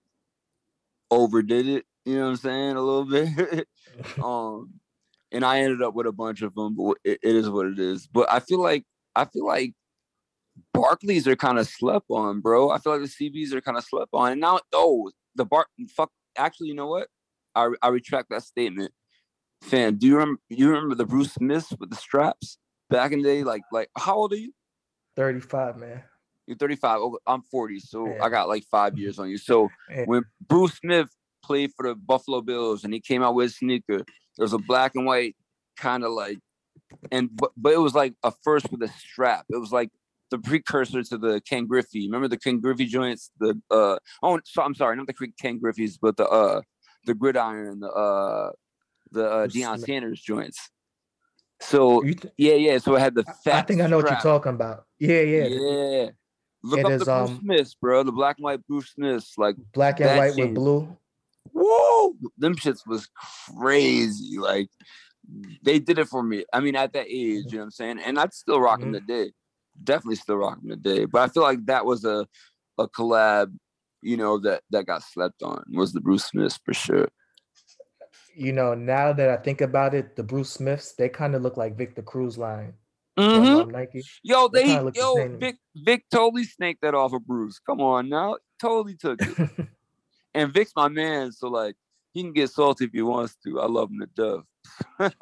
[1.11, 1.85] overdid it.
[2.05, 2.75] You know what I'm saying?
[2.75, 3.67] A little bit.
[4.23, 4.71] um,
[5.31, 7.79] and I ended up with a bunch of them, but it, it is what it
[7.79, 8.07] is.
[8.07, 9.73] But I feel like I feel like
[10.75, 12.69] Barkleys are kind of slept on, bro.
[12.69, 14.33] I feel like the CBs are kind of slept on.
[14.33, 16.11] And now, oh, the Bar fuck.
[16.37, 17.07] Actually, you know what?
[17.55, 18.91] I I retract that statement.
[19.61, 20.41] Fan, do you remember?
[20.49, 22.57] You remember the Bruce Smiths with the straps
[22.89, 23.43] back in the day?
[23.43, 24.53] Like, like how old are you?
[25.15, 26.03] 35 man
[26.45, 26.99] You're 35.
[26.99, 28.17] Oh, I'm 40, so.
[28.21, 29.37] I got like five years on you.
[29.37, 30.03] So Yeah.
[30.05, 31.09] when Bruce Smith
[31.45, 34.57] played for the Buffalo Bills and he came out with a sneaker, there was a
[34.57, 35.35] black and white
[35.77, 36.39] kind of like,
[37.11, 39.45] and but, but it was like a first with a strap.
[39.49, 39.89] It was like
[40.31, 42.07] the precursor to the Ken Griffey.
[42.07, 43.31] Remember the Ken Griffey joints?
[43.39, 46.61] The uh oh, so I'm sorry, not the Ken Griffey's, but the uh
[47.05, 48.51] the gridiron, the uh
[49.11, 50.69] the uh, Deion Sanders joints.
[51.61, 52.77] So th- yeah, yeah.
[52.79, 53.55] So it had the I- fat.
[53.55, 56.09] i think i know what you're talking about yeah yeah Yeah.
[56.63, 58.01] Look It up is, the Bruce um, Smiths, bro.
[58.01, 59.33] The black and white Bruce Smiths.
[59.37, 60.97] Like, Black and white with blue.
[61.55, 63.07] Whoa, them shits was
[63.57, 64.37] crazy.
[64.37, 64.69] Like,
[65.63, 66.45] they did it for me.
[66.53, 67.99] I mean, at that age, you know what I'm saying?
[67.99, 69.07] And I'd still rock them Mhm.
[69.07, 69.31] today.
[69.83, 71.05] Definitely still rock them today.
[71.05, 72.27] But I feel like that was a
[72.77, 73.57] a collab,
[74.01, 77.07] you know, that that got slept on was the Bruce Smiths for sure.
[78.35, 81.55] You know, now that I think about it, the Bruce Smiths, they kind of look
[81.55, 82.73] like Victor Cruz line
[83.15, 83.61] from Mhm.
[83.61, 84.03] um, Nike.
[84.23, 85.37] Yo, They they look the yo.
[85.39, 87.59] Vic Vic totally snaked that off of Bruce.
[87.59, 89.37] Come on now, totally took it.
[90.35, 91.75] and Vic's my man, so like
[92.13, 93.59] he can get salty if he wants to.
[93.59, 94.43] I love him to
[94.99, 95.21] death.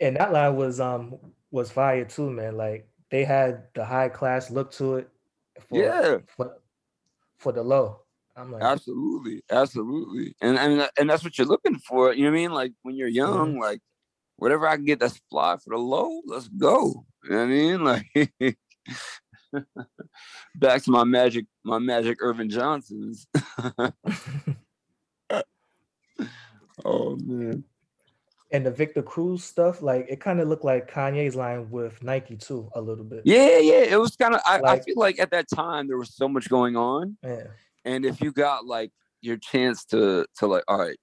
[0.00, 1.16] and that line was um
[1.50, 2.56] was fire too, man.
[2.56, 5.10] Like they had the high class look to it
[5.68, 6.18] for Yeah.
[6.36, 6.56] for,
[7.38, 8.00] for the low.
[8.36, 12.12] I'm like, Absolutely, absolutely, and and and that's what you're looking for.
[12.12, 12.52] You know what I mean?
[12.52, 13.60] Like when you're young, Mm-hmm.
[13.60, 13.80] like
[14.36, 17.04] whatever I can get that's fly for the low, let's go.
[17.24, 17.84] You know what I mean?
[18.40, 18.58] Like
[20.56, 23.26] back to my magic, my magic Earvin Johnsons.
[26.84, 27.64] oh man.
[28.52, 32.36] and the Victor Cruz stuff, like it kind of looked like Kanye's line with Nike
[32.36, 33.22] too, a little bit.
[33.24, 33.82] Yeah, yeah.
[33.84, 34.40] It was kind of.
[34.46, 37.44] I, I feel like at that time there was so much going on, Yeah.
[37.84, 40.96] and if you got like your chance to to like, all right,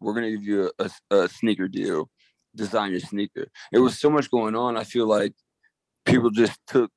[0.00, 2.08] we're gonna give you a, a, a sneaker deal,
[2.54, 3.46] design your sneaker.
[3.72, 4.76] It was so much going on.
[4.76, 5.34] I feel like
[6.06, 6.90] people just took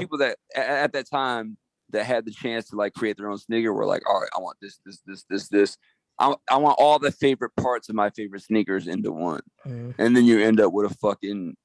[0.00, 1.56] people that at that time
[1.90, 4.40] that had the chance to like create their own sneaker were like, all right, I
[4.40, 5.76] want this, this, this, this, this.
[6.18, 9.94] I, I want all the favorite parts of my favorite sneakers into one Mhm.
[9.98, 11.56] and then you end up with a fucking,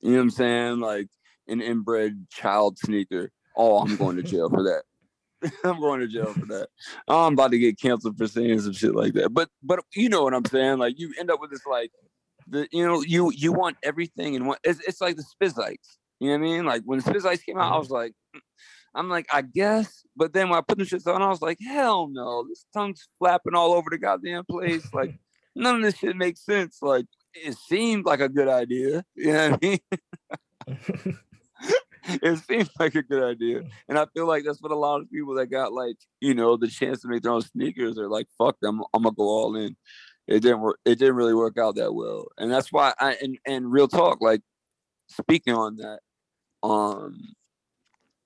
[0.00, 1.08] you know what I'm saying, like
[1.48, 3.30] an inbred child sneaker.
[3.56, 4.82] Oh, I'm going to jail for that.
[5.64, 6.68] I'm going to jail for that.
[7.08, 9.32] I'm about to get canceled for saying some shit like that.
[9.32, 10.78] But but you know what I'm saying?
[10.78, 11.90] Like you end up with this like
[12.48, 14.58] the you know you you want everything and one.
[14.64, 15.98] It's, it's like the Spizikes.
[16.20, 16.64] You know what I mean?
[16.64, 18.12] Like when the Spizikes came out, I was like.
[18.34, 18.40] "Mm."
[18.96, 21.58] I'm like, I guess, but then when I put the shit on, I was like,
[21.60, 24.88] hell no, this tongue's flapping all over the goddamn place.
[24.92, 25.14] Like,
[25.54, 26.78] none of this shit makes sense.
[26.80, 29.04] Like, it seemed like a good idea.
[29.14, 29.78] You know what I mean?
[32.22, 33.64] it seemed like a good idea.
[33.88, 36.56] And I feel like that's what a lot of people that got like, you know,
[36.56, 39.56] the chance to make their own sneakers are like, fuck them, I'm gonna go all
[39.56, 39.76] in.
[40.26, 42.28] It didn't work, it didn't really work out that well.
[42.38, 44.40] And that's why I and, and real talk, like
[45.08, 46.00] speaking on that,
[46.62, 47.18] um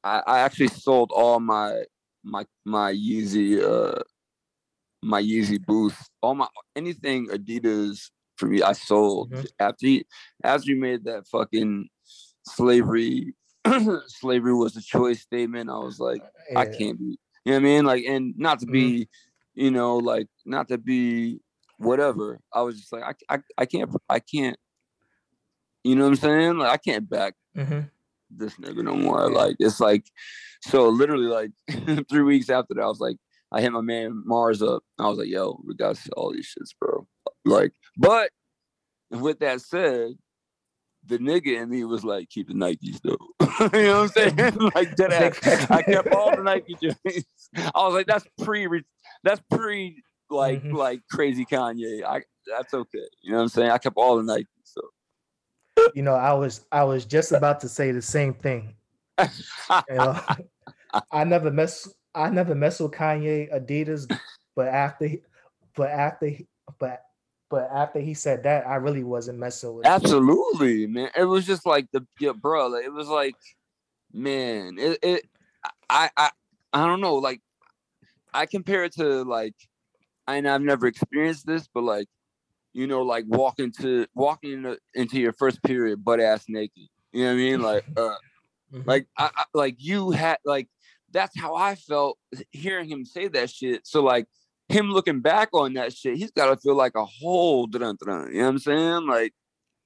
[0.02, 1.84] I, I actually sold all my
[2.24, 4.02] my my Yeezy uh
[5.02, 9.46] my Yeezy Boost, all my anything Adidas for me, I sold Mhm.
[9.58, 10.06] after he,
[10.44, 11.88] after you made that fucking
[12.46, 13.34] slavery
[14.06, 15.68] slavery was a choice statement.
[15.70, 16.22] I was like,
[16.56, 17.84] I can't be, you know what I mean?
[17.84, 19.08] Like, and not to be,
[19.54, 21.40] you know, like not to be
[21.76, 22.40] whatever.
[22.52, 24.56] I was just like, I, I, I can't, I can't,
[25.84, 26.58] you know what I'm saying?
[26.58, 27.90] Like, I can't back Mhm.
[28.30, 29.30] This nigga no more.
[29.30, 30.04] Like, it's like,
[30.62, 31.50] so literally, like
[32.08, 33.16] three weeks after that, I was like,
[33.52, 34.82] I hit my man Mars up.
[34.98, 37.06] I was like, yo, we sell all these shits, bro.
[37.44, 38.30] Like, but
[39.10, 40.12] with that said,
[41.06, 43.16] the nigga in me was like, keep the Nikes though.
[43.76, 44.70] you know what I'm saying?
[44.74, 45.70] like dead ass.
[45.70, 47.50] I kept all the Nike joints.
[47.56, 48.68] I was like, that's pre
[49.24, 50.74] that's pre like Mhm.
[50.74, 52.04] like crazy Kanye.
[52.04, 53.08] I that's okay.
[53.22, 53.70] You know what I'm saying?
[53.70, 54.46] I kept all the Nikes.
[54.64, 54.82] So
[55.94, 58.74] You know, I was I was just about to say the same thing.
[59.18, 59.28] You
[59.90, 60.20] know,
[61.12, 64.10] I never mess I never mess with Kanye Adidas,
[64.56, 65.20] but after he,
[65.76, 66.46] but after he,
[66.78, 67.02] but
[67.50, 69.86] but after he said that, I really wasn't messing with.
[69.86, 69.88] it.
[69.88, 71.10] Absolutely, man.
[71.16, 72.68] It was just like the yeah, bro.
[72.68, 73.36] Like, it was like,
[74.12, 75.24] man, it, it
[75.88, 76.30] I I
[76.72, 77.16] I don't know.
[77.16, 77.40] Like,
[78.32, 79.54] I compare it to like,
[80.26, 82.08] I and I've never experienced this, but like,
[82.72, 86.88] you know, like walking to walking into, into your first period butt ass naked.
[87.12, 87.60] You know what I mean?
[87.62, 88.14] Like, uh,
[88.72, 88.86] Mhm.
[88.86, 90.68] like I, I like you had like
[91.10, 92.18] that's how I felt
[92.52, 93.84] hearing him say that shit.
[93.84, 94.26] So like
[94.68, 98.28] him looking back on that shit, he's got to feel like a whole dun, dun,
[98.28, 99.06] you know what I'm saying?
[99.08, 99.34] Like,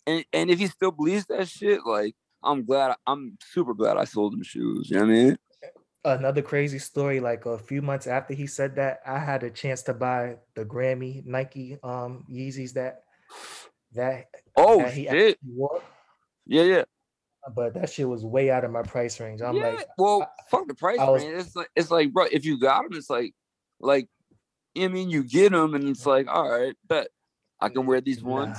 [0.07, 4.05] and and if he still believes that shit, like I'm glad I'm super glad I
[4.05, 4.91] sold him shoes.
[4.91, 5.37] You know what I mean?
[6.05, 7.21] Another crazy story.
[7.21, 10.65] Like a few months after he said that, I had a chance to buy the
[10.65, 13.05] Grammy Nike um Yeezys that
[13.93, 15.39] that Oh that he shit!
[16.47, 16.85] Yeah, yeah,
[17.55, 19.43] but that shit was way out of my price range.
[19.43, 19.69] I'm yeah.
[19.69, 21.21] like, well, I- fuck the price, man.
[21.37, 23.33] It's like it's like, bro, if you got them, it's like,
[23.81, 24.09] like,
[24.75, 27.09] you know what I mean, you get them, and it's like, all right, but
[27.61, 28.55] I can wear these Nah.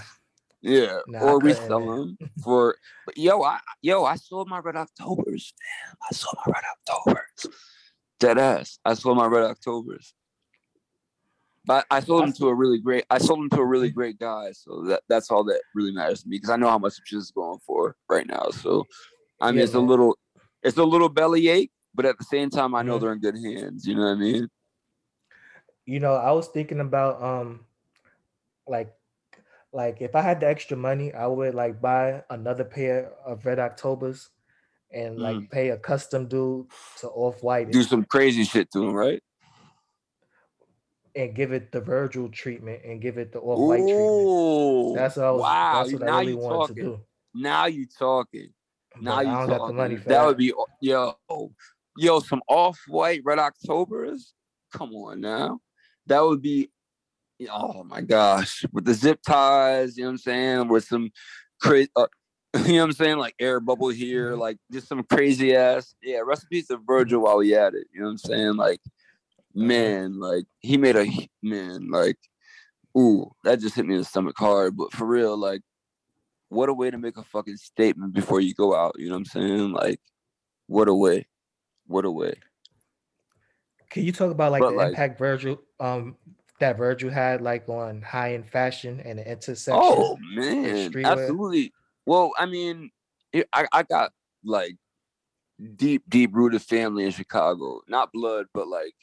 [0.65, 2.75] Yeah, Nah, or resell them for.
[3.05, 5.53] But yo, I yo, I sold my red Octobers.
[5.61, 5.95] Man.
[6.09, 7.55] I sold my red Octobers.
[8.19, 8.79] Dead ass.
[8.83, 10.15] I sold my red Octobers.
[11.65, 13.05] But I sold them to a really great.
[13.11, 14.53] I sold them to a really great guy.
[14.53, 17.17] So that that's all that really matters to me because I know how much shit
[17.19, 18.49] is going for right now.
[18.49, 18.85] So
[19.39, 20.17] I mean, Yeah, it's a little.
[20.63, 23.01] it's a little belly ache, but at the same time, I know Mhm.
[23.01, 23.85] they're in good hands.
[23.85, 24.49] You know what I mean?
[25.85, 27.65] You know, I was thinking about um
[28.67, 28.91] like
[29.75, 33.59] like if I had the extra money, I would like buy another pair of Red
[33.59, 34.29] Octobers
[34.91, 36.67] and like pay a custom dude
[37.01, 37.71] to off white Mm.
[37.73, 39.21] Do some crazy shit to them, right?
[41.17, 44.95] and give it the Virgil treatment and give it the off white treatment.
[44.95, 45.73] That's what I was wow!
[45.83, 46.75] that's what now I really wanted talking.
[46.75, 47.01] to do.
[47.33, 48.49] Now you talking.
[48.99, 49.57] Now But you I talking.
[49.57, 50.25] got the money for that, that.
[50.25, 51.15] would be yo,
[51.97, 54.33] yo, some off white red Octobers.
[54.73, 55.59] Come on now,
[56.07, 56.69] that would be.
[57.51, 60.67] Oh my gosh, with the zip ties, you know what I'm saying?
[60.69, 61.11] With some
[61.61, 62.07] crazy, uh,
[62.65, 63.17] you know what I'm saying?
[63.17, 64.39] Like air bubble here, Mhm.
[64.39, 65.93] like just some crazy ass.
[66.01, 67.87] Yeah, recipes of Virgil while we at it.
[67.93, 68.55] You know what I'm saying?
[68.55, 68.79] Like,
[69.53, 71.05] man, like he made a
[71.43, 72.17] man, like,
[72.97, 74.77] ooh, that just hit me in the stomach hard.
[74.77, 75.61] But for real, like,
[76.49, 78.95] what a way to make a fucking statement before you go out.
[78.97, 79.71] You know what I'm saying?
[79.73, 79.99] Like,
[80.67, 81.27] what a way.
[81.87, 82.35] What a way.
[83.89, 86.15] Can you talk about like But, the like- impact Virgil um
[86.59, 89.81] that Virgil had like on high end fashion and the intersection?
[89.81, 91.73] Oh man, absolutely.
[92.05, 92.91] Well, I mean,
[93.33, 94.11] it, I I got
[94.43, 94.75] like
[95.75, 97.81] deep, deep rooted family in Chicago.
[97.87, 98.93] Not blood, but like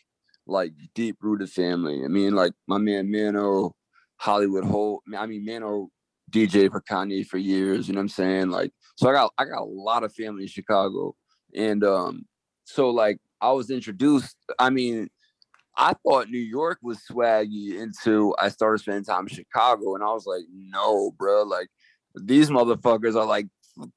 [0.46, 2.04] like deep rooted family.
[2.04, 3.74] I mean, like my man Mano,
[4.16, 5.02] Hollywood Holt.
[5.16, 5.90] I mean, Mano
[6.30, 7.88] DJ for Kanye for years.
[7.88, 8.50] You know what I'm saying?
[8.50, 11.14] Like, so I got I got a lot of family in Chicago,
[11.54, 12.24] and um,
[12.64, 14.36] so like I was introduced.
[14.58, 15.08] I mean.
[15.76, 20.08] I thought New York was swaggy until I started spending time in Chicago, and I
[20.08, 21.68] was like, no, bro, like
[22.14, 23.46] these motherfuckers are like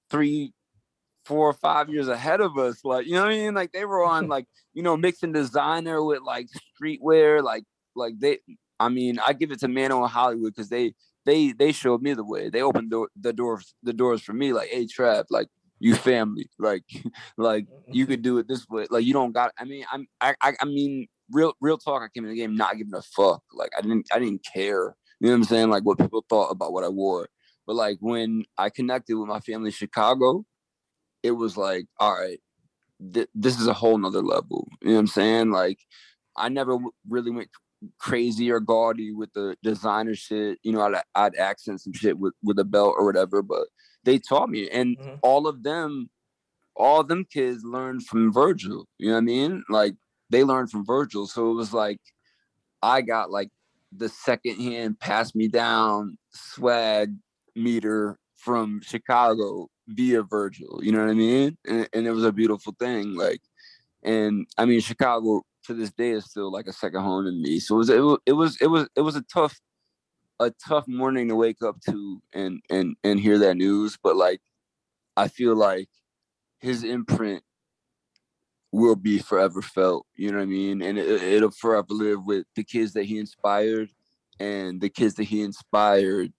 [0.10, 0.54] three,
[1.26, 2.86] four or five years ahead of us.
[2.86, 3.54] Like, you know what I mean?
[3.54, 6.48] Like they were on like, you know, mixing designer with like
[6.82, 7.64] streetwear, like
[7.96, 8.40] like they
[8.80, 10.94] I mean, I give it to Mano and Hollywood because they
[11.26, 12.50] they they showed me the way.
[12.50, 15.48] They opened door, the doors the doors for me, like, hey Trap, like
[15.80, 16.84] you family, like
[17.38, 18.12] like you mm-hmm.
[18.12, 18.88] could do it this way.
[18.90, 22.08] Like you don't got I mean, I'm I I, I mean real real talk, I
[22.14, 23.42] came in the game not giving a fuck.
[23.54, 24.96] Like I didn't I didn't care.
[25.20, 25.70] You know what I'm saying?
[25.70, 27.28] Like what people thought about what I wore.
[27.66, 30.46] But like when I connected with my family in Chicago,
[31.24, 32.40] it was like, all right,
[33.14, 34.68] th- this is a whole nother level.
[34.82, 35.52] You know what I'm saying?
[35.52, 35.80] Like
[36.38, 37.50] I never w- really went
[38.00, 40.60] crazy or gaudy with the designer shit.
[40.64, 43.68] You know, I'd, I'd accent some shit with, with a belt or whatever, but
[44.04, 44.70] they taught me.
[44.70, 45.20] And Mhm.
[45.24, 46.10] all of them,
[46.76, 48.86] all of them kids learned from Virgil.
[48.98, 49.64] You know what I mean?
[49.70, 49.96] Like
[50.30, 51.28] they learned from Virgil.
[51.28, 52.00] So it was like
[52.82, 53.50] I got like
[53.92, 57.14] the second hand pass me down swag
[57.56, 60.80] meter from Chicago via Virgil.
[60.84, 61.58] You know what I mean?
[61.68, 63.16] And, and it was a beautiful thing.
[63.16, 63.42] Like,
[64.04, 67.60] and I mean, Chicago to this day is still like a second home to me.
[67.60, 69.60] So it was, it was, it was, it was, it was a tough,
[70.40, 73.98] a tough morning to wake up to and and and hear that news.
[74.02, 74.42] But like,
[75.16, 75.90] I feel like
[76.60, 77.44] his imprint
[78.76, 80.06] will be forever felt.
[80.16, 80.82] You know what I mean?
[80.82, 83.90] And it, it'll forever live with the kids that he inspired
[84.40, 86.34] and the kids that he inspired,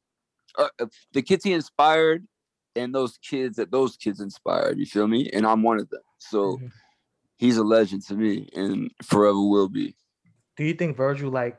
[0.58, 2.26] uh, uh, the kids he inspired,
[2.74, 4.78] and those kids that those kids inspired.
[4.78, 5.30] You feel me?
[5.32, 6.02] And I'm one of them.
[6.18, 6.72] So Mhm.
[7.38, 9.96] he's a legend to me, and forever will be.
[10.56, 11.58] Do you think Virgil like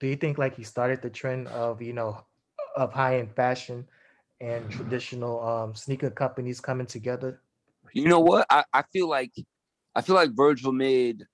[0.00, 2.24] do you think like he started the trend of you know
[2.76, 3.88] of high end fashion
[4.40, 7.42] and traditional um sneaker companies coming together?
[7.92, 8.46] You know what?
[8.50, 9.32] I, I feel like
[9.94, 11.24] I feel like Virgil made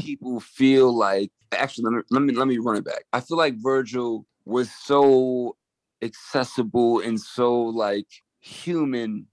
[0.00, 3.04] people feel like actually let me let me let me run it back.
[3.12, 5.56] I feel like Virgil was so
[6.02, 8.06] accessible and so like
[8.40, 9.26] human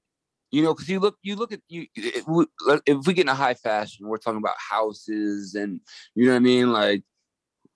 [0.51, 1.87] you know because you look you look at you
[2.27, 2.45] we-
[2.85, 5.79] if we get into high fashion we're talking about houses and
[6.13, 7.03] you know what i mean like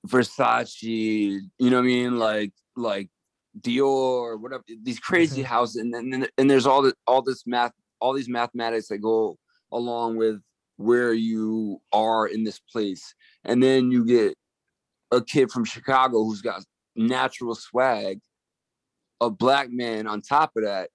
[0.07, 3.09] versace you know what i mean like like
[3.61, 5.45] dior whatever these crazy Mhm.
[5.45, 9.37] houses and then and there's all the all this math all these mathematics that go
[9.71, 10.41] along with
[10.77, 13.13] where you are in this place
[13.45, 14.35] and then you get
[15.11, 16.63] a kid from chicago who's got
[16.95, 18.19] natural swag
[19.21, 20.89] a black man on top of that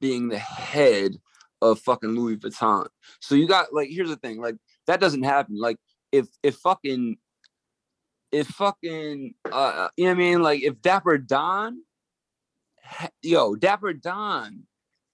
[0.00, 1.12] being the head
[1.62, 2.88] of fucking Louis Vuitton.
[3.20, 4.56] So you got like here's the thing, like
[4.86, 5.58] that doesn't happen.
[5.58, 5.76] Like
[6.12, 7.16] if if fucking
[8.32, 11.82] if fucking uh you know what I mean, like if Dapper Dan
[13.22, 14.64] yo, Dapper Dan,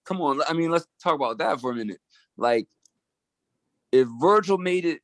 [0.05, 2.01] come on, I mean let's talk about that for a minute.
[2.37, 2.69] Like
[3.93, 5.01] if Virgil made it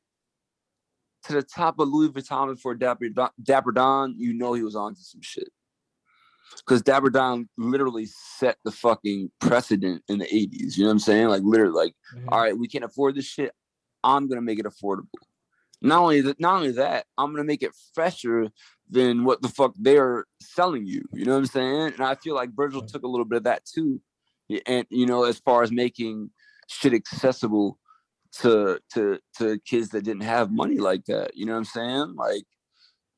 [1.25, 4.75] to the top of Louis Vuitton before Dapper Dan, Dapper Dan, you know he was
[4.75, 5.49] onto some shit
[6.57, 10.77] because Dapper Dan literally set the fucking precedent in the 80s.
[10.77, 11.27] You know what I'm saying?
[11.27, 12.25] Like literally, like, Mhm.
[12.29, 13.53] all right, we can't afford this shit.
[14.03, 15.07] I'm gonna make it affordable.
[15.81, 18.51] Not only that, not only that, I'm gonna make it fresher
[18.89, 21.03] than what the fuck they're selling you.
[21.13, 21.93] You know what I'm saying?
[21.93, 24.01] And I feel like Virgil took a little bit of that too.
[24.65, 26.31] And you know, as far as making
[26.67, 27.79] shit accessible
[28.41, 31.35] to to to kids that didn't have money like that.
[31.35, 32.15] You know what I'm saying?
[32.15, 32.43] Like,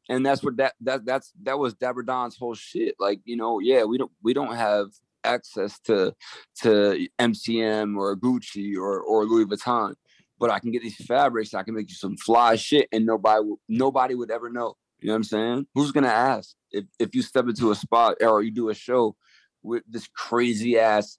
[0.09, 2.95] and that's what that that that's that was Dapper Dan's whole shit.
[2.99, 4.87] Like, you know, yeah, we don't we don't have
[5.23, 6.13] access to
[6.61, 9.95] to MCM or Gucci or or Louis Vuitton,
[10.39, 11.53] but I can get these fabrics.
[11.53, 14.75] I can make you some fly shit, and nobody nobody would ever know.
[14.99, 15.67] You know what I'm saying?
[15.75, 19.15] Who's gonna ask if if you step into a spot or you do a show
[19.63, 21.17] with this crazy ass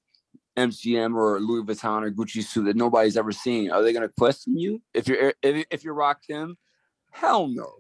[0.57, 3.71] MCM or Louis Vuitton or Gucci suit that nobody's ever seen?
[3.71, 6.57] Are they gonna question you if you're if, if you're Rakim?
[7.11, 7.71] Hell no.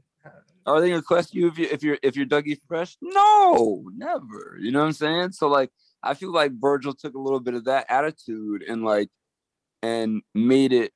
[0.67, 2.97] Are they gonna question you if you if you're if you're Dougie Fresh?
[3.01, 4.59] No, never.
[4.61, 5.33] You know what I'm saying?
[5.33, 5.71] So like
[6.03, 9.09] I feel like Virgil took a little bit of that attitude and like
[9.83, 10.93] and made it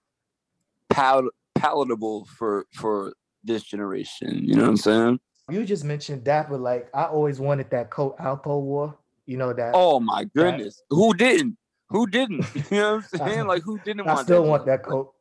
[0.88, 3.14] pal- palatable for for
[3.44, 4.40] this generation.
[4.44, 5.20] You know what I'm saying?
[5.50, 6.58] You just mentioned Dapper.
[6.58, 8.96] Like I always wanted that coat Alpo wore.
[9.26, 9.72] You know that.
[9.74, 11.56] Oh my goodness, that, who didn't?
[11.90, 12.46] Who didn't?
[12.70, 13.46] You know what I'm saying?
[13.46, 14.08] Like who didn't want?
[14.08, 14.26] I want?
[14.26, 15.12] still that want that coat.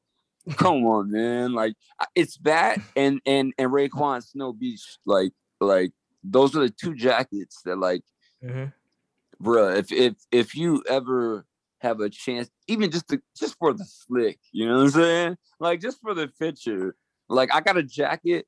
[0.56, 1.54] Come on, man!
[1.54, 1.74] Like
[2.16, 4.98] it's that and and and Raekwon Snow Beach.
[5.06, 5.92] Like like
[6.24, 8.04] those are the two jackets that like,
[8.44, 8.66] mm-hmm.
[9.44, 9.78] bruh.
[9.78, 11.46] If if if you ever
[11.82, 15.38] have a chance, even just to just for the slick, you know what I'm saying?
[15.60, 16.96] Like just for the picture.
[17.28, 18.48] Like I got a jacket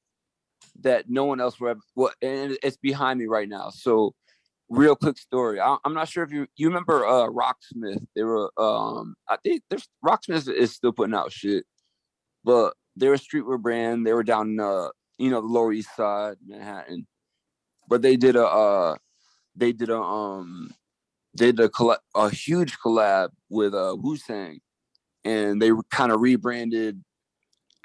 [0.82, 1.80] that no one else will ever.
[1.96, 3.70] Well, and it's behind me right now.
[3.70, 4.14] So,
[4.72, 5.60] real quick story.
[5.60, 8.04] I, am not sure if you you remember uh Rocksmith.
[8.16, 11.66] They were um I think there's Rocksmith is still putting out shit,
[12.44, 14.08] but they're a streetwear brand.
[14.08, 17.06] They were down in uh you know the Lower East Side, Manhattan,
[17.88, 18.96] but they did a uh
[19.56, 20.72] they did a um
[21.38, 24.62] they did a coll- a huge collab with uh Wu Tang,
[25.26, 27.04] and they kind of rebranded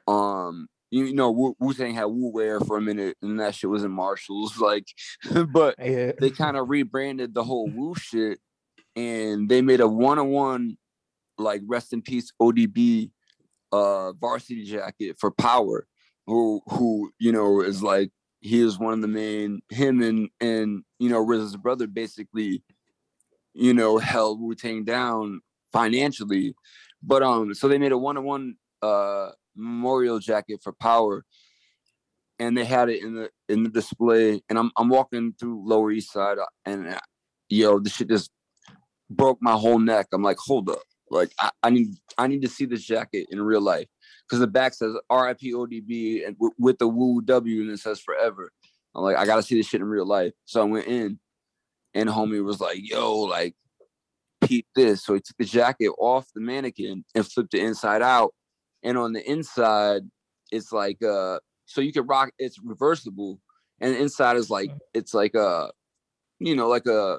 [0.06, 3.84] um you know, Wu Tang had Wu Wear for a minute, and that shit was
[3.84, 4.56] in Marshalls.
[4.66, 4.86] Like,
[5.52, 6.12] but yeah.
[6.18, 8.38] they kind of rebranded the whole Wu shit,
[8.94, 10.76] and they made a one-on-one,
[11.38, 13.10] like rest in peace ODB,
[13.72, 15.86] uh, varsity jacket for Power,
[16.26, 18.10] who who you know is like
[18.40, 22.62] he is one of the main him and and you know RZA's brother basically,
[23.54, 25.40] you know, held Wu Tang down
[25.72, 26.54] financially,
[27.02, 31.24] but um, so they made a one-on-one uh memorial jacket for Power,
[32.38, 34.42] and they had it in the in the display.
[34.48, 36.98] And I'm I'm walking through Lower East Side, uh, and uh,
[37.48, 38.30] yo, this shit just
[39.10, 40.06] broke my whole neck.
[40.12, 43.40] I'm like, hold up, like I, I need I need to see this jacket in
[43.42, 43.86] real life
[44.26, 45.52] because the back says R.I.P.
[45.52, 48.50] ODB and w- with the Wu W and it says forever.
[48.94, 50.32] I'm like, I gotta see this shit in real life.
[50.46, 51.18] So I went in,
[51.94, 53.54] and homie was like, yo, like,
[54.42, 55.04] peep this.
[55.04, 58.32] So he took the jacket off the mannequin and flipped it inside out
[58.86, 60.02] and on the inside
[60.52, 63.40] it's like uh so you can rock it's reversible
[63.80, 65.70] and inside is like it's like a
[66.38, 67.18] you know like a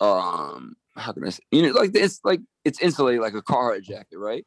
[0.00, 3.78] um how can I say you know like it's like it's insulated like a car
[3.80, 4.46] jacket right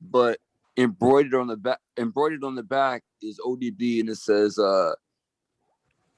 [0.00, 0.38] but
[0.76, 4.92] embroidered on the back embroidered on the back is ODB and it says uh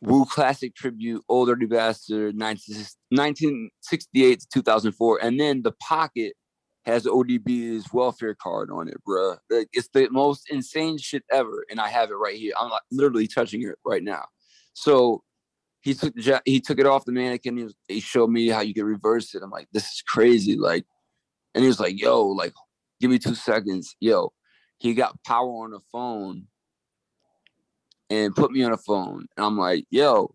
[0.03, 5.21] Wu Classic Tribute, Old Dirty Bastard, 1968 to 2004.
[5.23, 6.33] And then the pocket
[6.85, 9.39] has ODB's welfare card on it, bruh.
[9.51, 12.53] Like, it's the most insane shit ever, and I have it right here.
[12.61, 14.25] I'm like literally touching it right now.
[14.75, 15.23] So
[15.81, 17.57] he took the he took it off the mannequin.
[17.57, 19.43] He, was, he showed me how you can reverse it.
[19.43, 20.57] I'm like, this is crazy.
[20.57, 20.85] Like,
[21.55, 22.53] and he was like, yo, like,
[23.01, 24.33] give me two seconds, yo.
[24.79, 26.49] He got power on the phone
[28.11, 30.35] and put me on the phone, and I'm like, yo.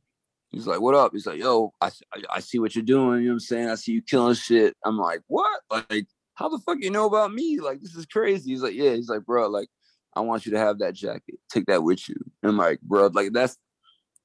[0.50, 1.12] He's like, what up?
[1.12, 3.20] He's like, yo, I, I, I see what you're doing.
[3.20, 3.70] You know what I'm saying?
[3.70, 4.78] I see you killing shit.
[4.86, 5.60] I'm like, what?
[5.70, 6.08] Like,
[6.38, 7.60] how the fuck you know about me?
[7.60, 8.52] Like, this is crazy.
[8.52, 8.94] He's like, yeah.
[8.94, 9.70] He's like, bro, like,
[10.16, 11.40] I want you to have that jacket.
[11.52, 12.16] Take that with you.
[12.44, 13.58] And I'm like, bro, like, that's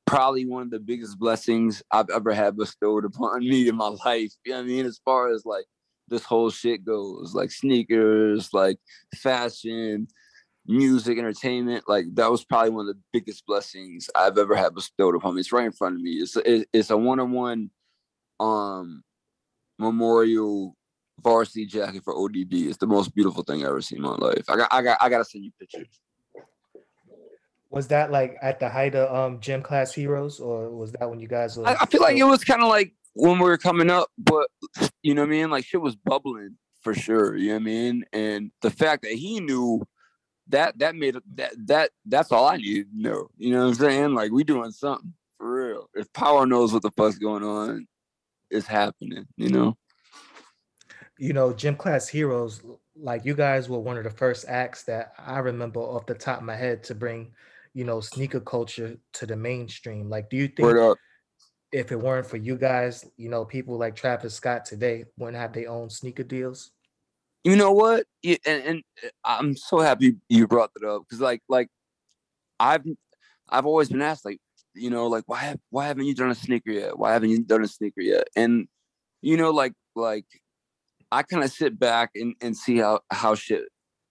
[0.06, 4.32] probably one of the biggest blessings I've ever had bestowed upon me in my life.
[4.44, 4.86] You know what I mean?
[4.86, 5.64] As far as like
[6.08, 8.78] this whole shit goes, like sneakers, like
[9.16, 10.08] fashion,
[10.66, 11.84] music, entertainment.
[11.88, 15.40] Like that was probably one of the biggest blessings I've ever had bestowed upon me.
[15.40, 16.12] It's right in front of me.
[16.12, 17.70] It's it's a one on one
[18.40, 19.02] um
[19.78, 20.76] memorial
[21.22, 22.68] varsity jacket for ODB.
[22.68, 24.44] It's the most beautiful thing I ever seen in my life.
[24.48, 26.00] I got, I got, I gotta send you pictures.
[27.70, 31.20] Was that like at the height of um gym class heroes, or was that when
[31.20, 31.56] you guys?
[31.56, 34.10] Were I, I feel like it was kind of like when we were coming up,
[34.18, 34.48] but
[35.02, 35.50] you know what I mean.
[35.50, 37.34] Like shit was bubbling for sure.
[37.34, 38.04] You know what I mean.
[38.12, 39.82] And the fact that he knew
[40.48, 43.28] that that made that that that's all I needed to know.
[43.38, 44.14] You know what I'm saying?
[44.14, 45.88] Like we doing something for real.
[45.94, 47.86] If Power knows what the fuck's going on,
[48.50, 49.26] it's happening.
[49.38, 49.76] You know
[51.22, 52.62] you know, gym class heroes,
[52.96, 56.38] like you guys were one of the first acts that I remember off the top
[56.38, 57.30] of my head to bring,
[57.74, 60.10] you know, sneaker culture to the mainstream.
[60.10, 60.96] Like, do you think
[61.70, 65.52] if it weren't for you guys, you know, people like Travis Scott today wouldn't have
[65.52, 66.72] their own sneaker deals?
[67.44, 68.04] You know what?
[68.24, 71.68] And, and uh, I'm so happy you brought that up because, like, like
[72.58, 72.82] I've
[73.48, 74.40] I've always been asked, like,
[74.74, 76.98] you know, like why have, why haven't you done a sneaker yet?
[76.98, 78.26] Why haven't you done a sneaker yet?
[78.34, 78.66] And
[79.20, 80.26] you know, like like
[81.12, 83.64] I kind of sit back and, and see how how shit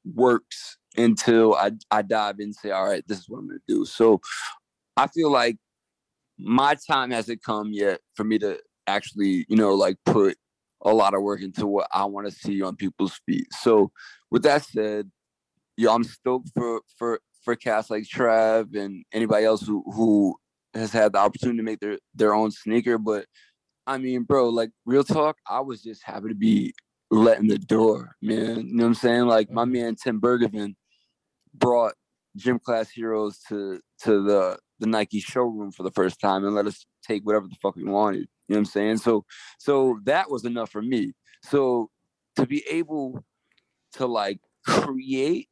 [0.05, 3.59] works until I I dive in and say, all right, this is what I'm gonna
[3.67, 3.85] do.
[3.85, 4.21] So
[4.95, 5.57] I feel like
[6.37, 10.37] my time hasn't come yet for me to actually, you know, like put
[10.83, 13.47] a lot of work into what I want to see on people's feet.
[13.51, 13.91] So
[14.29, 15.09] with that said,
[15.77, 20.35] yeah, I'm stoked for for for cats like Trav and anybody else who who
[20.75, 22.99] has had the opportunity to make their their own sneaker.
[22.99, 23.25] But
[23.87, 26.73] I mean, bro, like real talk, I was just happy to be
[27.11, 28.67] letting the door, man.
[28.67, 29.25] You know what I'm saying?
[29.25, 29.73] Like my mm-hmm.
[29.73, 30.75] man Tim Bergevin
[31.53, 31.93] brought
[32.37, 36.65] gym class heroes to to the the Nike showroom for the first time and let
[36.65, 38.21] us take whatever the fuck we wanted.
[38.47, 38.97] You know what I'm saying?
[38.97, 39.25] So
[39.59, 41.13] so that was enough for me.
[41.43, 41.89] So
[42.37, 43.23] to be able
[43.93, 45.49] to like create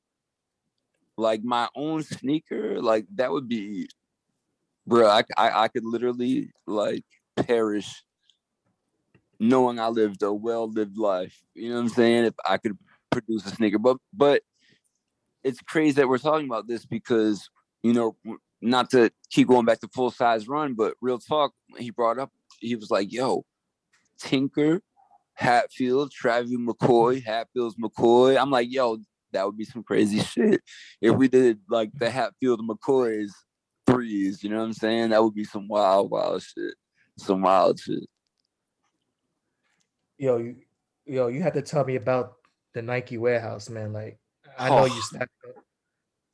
[1.18, 3.90] like my own sneaker, like that would be
[4.88, 7.04] bro, I, I, I could literally like
[7.36, 8.04] perish
[9.40, 11.42] knowing I lived a well lived life.
[11.54, 12.26] You know what I'm saying?
[12.26, 12.78] If I could
[13.12, 14.44] produce a sneaker, but but
[15.44, 17.50] it's crazy that we're talking about this because
[17.84, 18.16] you know
[18.62, 21.54] not to keep going back to full size run, but real talk.
[21.78, 23.46] He brought up he was like, "Yo,
[24.20, 24.82] Tinker,
[25.34, 29.00] Hatfield, Travis McCoy, Hatfields McCoy." I'm like, "Yo,
[29.32, 30.62] that would be some crazy shit
[31.02, 33.30] if we did like the Hatfield McCoys
[33.88, 35.10] threes." You know what I'm saying?
[35.10, 36.76] That would be some wild, wild shit.
[37.18, 38.08] Some wild shit.
[40.20, 40.56] Yo, you,
[41.06, 42.34] yo, you had to tell me about
[42.74, 43.94] the Nike warehouse, man.
[43.94, 44.20] Like,
[44.58, 44.86] I know oh.
[44.86, 45.64] you stacked up.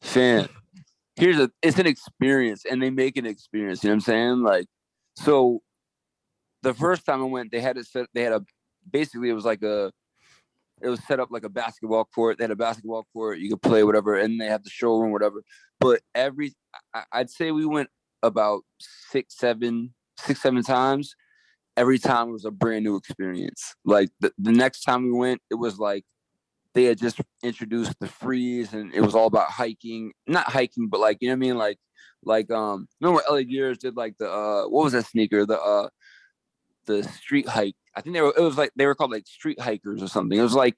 [0.01, 0.49] Fan,
[1.15, 3.83] here's a it's an experience, and they make an experience.
[3.83, 4.43] You know what I'm saying?
[4.43, 4.65] Like,
[5.15, 5.61] so
[6.63, 8.07] the first time I went, they had it set.
[8.13, 8.43] They had a
[8.91, 9.91] basically it was like a
[10.81, 12.37] it was set up like a basketball court.
[12.37, 13.37] They had a basketball court.
[13.37, 15.43] You could play whatever, and they had the showroom, whatever.
[15.79, 16.53] But every,
[17.11, 17.89] I'd say we went
[18.23, 18.63] about
[19.11, 21.15] six, seven, six, seven times.
[21.77, 23.75] Every time it was a brand new experience.
[23.83, 26.05] Like the, the next time we went, it was like
[26.73, 30.11] they had just introduced the freeze, and it was all about hiking.
[30.27, 31.57] Not hiking, but like you know what I mean.
[31.57, 31.79] Like,
[32.23, 35.45] like um, remember LA Gears did like the uh, what was that sneaker?
[35.45, 35.89] The uh,
[36.85, 37.75] the street hike.
[37.95, 38.33] I think they were.
[38.37, 40.37] It was like they were called like street hikers or something.
[40.37, 40.77] It was like,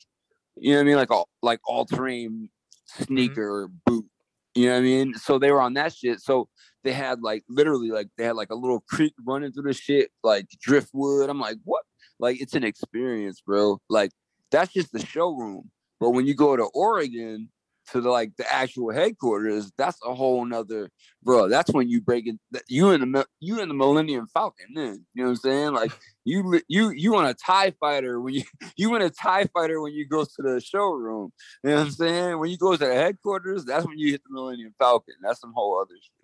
[0.56, 3.04] you know what I mean, like all like all terrain mm-hmm.
[3.04, 3.76] sneaker mm-hmm.
[3.86, 4.06] boot.
[4.54, 5.14] You know what I mean?
[5.16, 6.20] So they were on that shit.
[6.22, 6.48] So
[6.88, 10.10] they had like literally like they had like a little creek running through the shit,
[10.24, 11.30] like driftwood.
[11.30, 11.84] I'm like, what?
[12.18, 13.82] Like it's an experience, bro.
[13.90, 14.12] Like
[14.52, 15.70] that's just the showroom.
[16.00, 17.50] But when you go to Oregon,
[17.92, 20.90] to the like the actual headquarters, that's a whole nother
[21.24, 21.50] bro.
[21.50, 22.38] That's when you break it.
[22.70, 24.68] You in the you in the Millennium Falcon.
[24.74, 25.74] Then you know what I'm saying?
[25.74, 25.92] Like
[26.24, 28.44] you you you on a Tie Fighter when you
[28.78, 31.34] you in a Tie Fighter when you go to the showroom.
[31.66, 32.40] You know what I'm saying?
[32.40, 35.16] When you go to the headquarters, that's when you hit the Millennium Falcon.
[35.22, 36.17] That's some whole other shit.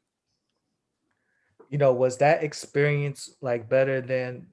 [1.73, 4.45] You know, was that experience like better than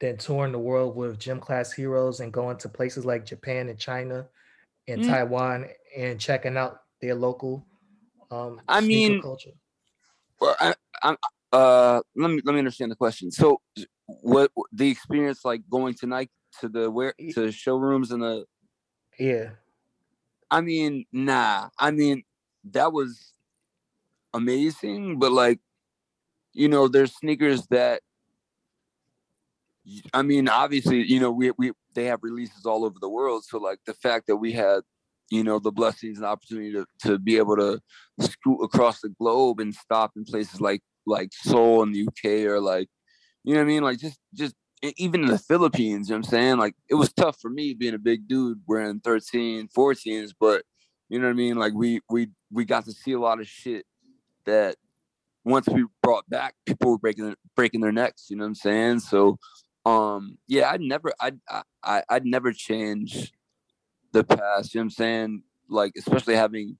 [0.00, 3.78] than touring the world with gym class heroes and going to places like Japan and
[3.78, 4.26] China
[4.88, 5.06] and mm.
[5.06, 7.64] Taiwan and checking out their local
[8.32, 9.52] um I mean culture?
[10.40, 11.16] Well, I, I'm
[11.52, 13.30] uh let me let me understand the question.
[13.30, 13.60] So
[14.06, 18.46] what the experience like going to Nike to the where to showrooms and the
[19.16, 19.50] yeah.
[20.50, 21.68] I mean, nah.
[21.78, 22.24] I mean,
[22.72, 23.32] that was
[24.34, 25.60] amazing, but like,
[26.52, 28.00] you know, there's sneakers that
[30.12, 33.44] I mean, obviously, you know, we we they have releases all over the world.
[33.44, 34.80] So like the fact that we had
[35.30, 37.80] you know the blessings and opportunity to, to be able to
[38.20, 42.60] scoot across the globe and stop in places like like Seoul in the UK or
[42.60, 42.88] like
[43.44, 43.82] you know what I mean?
[43.82, 44.54] Like just just
[44.96, 46.58] even in the Philippines you know what I'm saying?
[46.58, 50.62] Like it was tough for me being a big dude wearing 13 14s but
[51.08, 51.56] you know what I mean?
[51.56, 53.86] Like we we we got to see a lot of shit
[54.44, 54.76] that
[55.50, 59.00] once we brought back people were breaking breaking their necks you know what I'm saying
[59.00, 59.38] so
[59.86, 61.38] um yeah I'd never I'd
[61.82, 63.32] I, I'd never change
[64.12, 64.74] the past.
[64.74, 65.42] You know what I'm saying?
[65.68, 66.76] Like, especially having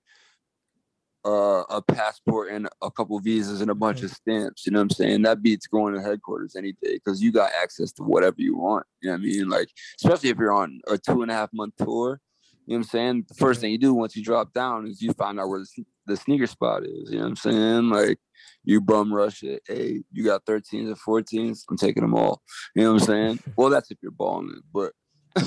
[1.25, 4.66] uh, a passport and a couple visas and a bunch of stamps.
[4.66, 5.23] You know what I'm saying?
[5.23, 8.87] That beats going to headquarters any day because you got access to whatever you want.
[9.03, 9.49] You know what I mean?
[9.49, 9.69] Like,
[10.01, 12.21] especially if you're on a two and a half month tour.
[12.69, 13.25] You know what I'm saying?
[13.29, 15.85] The first thing you do once you drop down is you find out where the,
[16.07, 17.11] the sneaker spot is.
[17.11, 17.89] You know what I'm saying?
[17.89, 18.19] Like,
[18.62, 19.62] you bum rush it.
[19.66, 21.64] Hey, you got 13s and 14s.
[21.71, 22.43] I'm taking them all.
[22.75, 23.39] You know what I'm saying?
[23.57, 24.93] well, that's if you're balling it, but.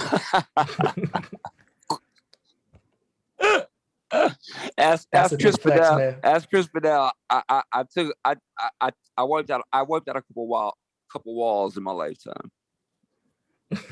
[4.79, 6.15] ask ask Chris Vidal.
[6.23, 7.11] Ask Chris Vidal.
[7.29, 8.35] I, I I took I
[8.79, 10.75] I I wiped out I wiped out a couple wall
[11.11, 12.51] couple walls in my lifetime.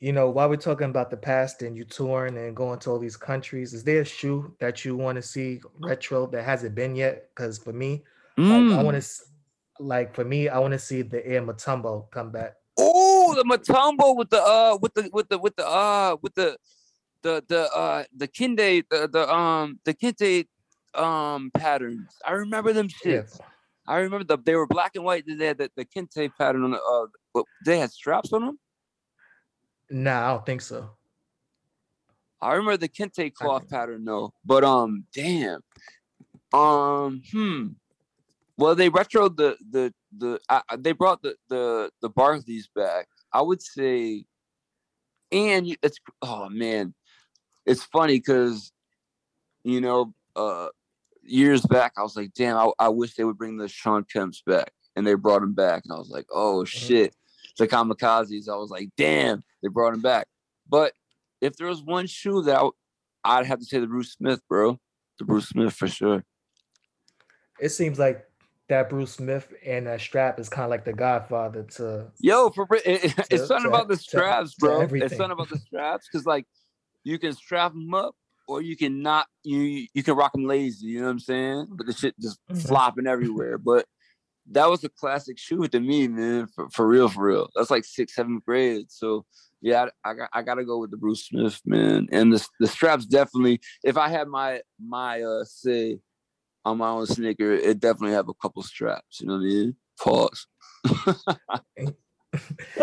[0.00, 2.98] you know, while we're talking about the past and you touring and going to all
[2.98, 6.94] these countries, is there a shoe that you want to see retro that hasn't been
[6.94, 7.30] yet?
[7.34, 8.04] Because for me,
[8.36, 8.70] Mm.
[8.70, 9.08] like, I want to,
[9.80, 12.54] like for me, I want to see the Air Mutombo come back.
[12.78, 16.56] Oh, the Matumbo with the uh with the with the with the uh with the
[17.22, 20.46] the the uh the kinde the the um the kente
[20.94, 22.16] um patterns.
[22.24, 23.40] I remember them Yeah, shits.
[23.88, 25.24] I remember the they were black and white.
[25.26, 26.80] They had the, the kente pattern on the
[27.34, 28.58] uh they had straps on them.
[29.90, 30.90] Nah, I don't think so.
[32.40, 34.32] I remember the kente cloth pattern though.
[34.44, 35.60] But um damn.
[36.52, 37.68] Um hmm.
[38.56, 43.06] Well, they retro the the the I, they brought the the the Barkleys back.
[43.32, 44.24] I would say,
[45.30, 46.94] and it's oh man,
[47.66, 48.72] it's funny because
[49.64, 50.68] you know uh
[51.22, 54.42] years back I was like, damn, I, I wish they would bring the Sean Kemps
[54.44, 57.14] back, and they brought him back, and I was like, oh shit,
[57.58, 58.48] the Kamikazes.
[58.48, 60.26] I was like, damn, they brought him back.
[60.68, 60.92] But
[61.40, 62.72] if there was one shoe that I, w-
[63.24, 64.78] I'd have to say the Bruce Smith, bro,
[65.18, 66.24] the Bruce Smith for sure.
[67.60, 68.24] It seems like
[68.68, 72.06] that Bruce Smith and that strap is kind of like the Godfather to.
[72.20, 74.80] Yo, for it, To- it's something to- about the straps, to bro.
[74.92, 76.46] It's something about the straps because like
[77.04, 78.14] you can strap them up
[78.46, 79.26] or you can not.
[79.42, 80.86] You you can rock them lazy.
[80.86, 81.66] You know what I'm saying?
[81.70, 82.66] But the shit just Mhm.
[82.66, 83.58] flopping everywhere.
[83.58, 83.86] But
[84.52, 86.46] that was a classic shoe to me, man.
[86.54, 87.48] For, for real, for real.
[87.54, 88.86] That's like sixth, seventh grade.
[88.88, 89.24] So
[89.60, 92.08] yeah, I, I got I gotta go with the Bruce Smith, man.
[92.12, 93.60] And the the straps definitely.
[93.84, 95.98] If I had my my uh say
[96.64, 99.20] on my own sneaker, it definitely have a couple straps.
[99.20, 99.76] You know what I mean?
[100.00, 100.46] Pause.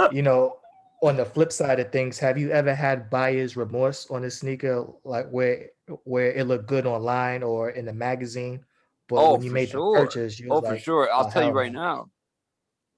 [0.12, 0.58] you know,
[1.02, 4.86] on the flip side of things, have you ever had buyer's remorse on a sneaker,
[5.04, 5.70] like where
[6.04, 8.66] where it looked good online or in the magazine,
[9.08, 9.94] but Oh, when you for made sure.
[9.98, 11.12] the purchase, you Oh, was for sure.
[11.12, 12.10] I'll "Oh, tell you right no." now.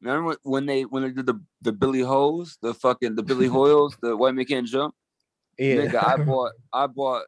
[0.01, 3.47] Remember when- when they when they did the the Billy Hoyles, the fucking the Billy
[3.47, 4.93] Hoyles, the white man can't jump.
[5.57, 7.25] Yeah, Nigga, I bought I bought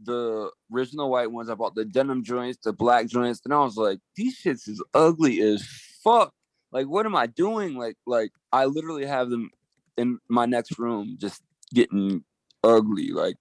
[0.00, 1.50] the original white ones.
[1.50, 4.82] I bought the denim joints, the black joints, and I was like, these shits is
[4.94, 5.66] ugly as
[6.02, 6.32] fuck.
[6.72, 7.76] Like, what am I doing?
[7.76, 9.50] Like, like I literally have them
[9.96, 11.42] in my next room, just
[11.74, 12.24] getting
[12.64, 13.08] ugly.
[13.12, 13.36] Like,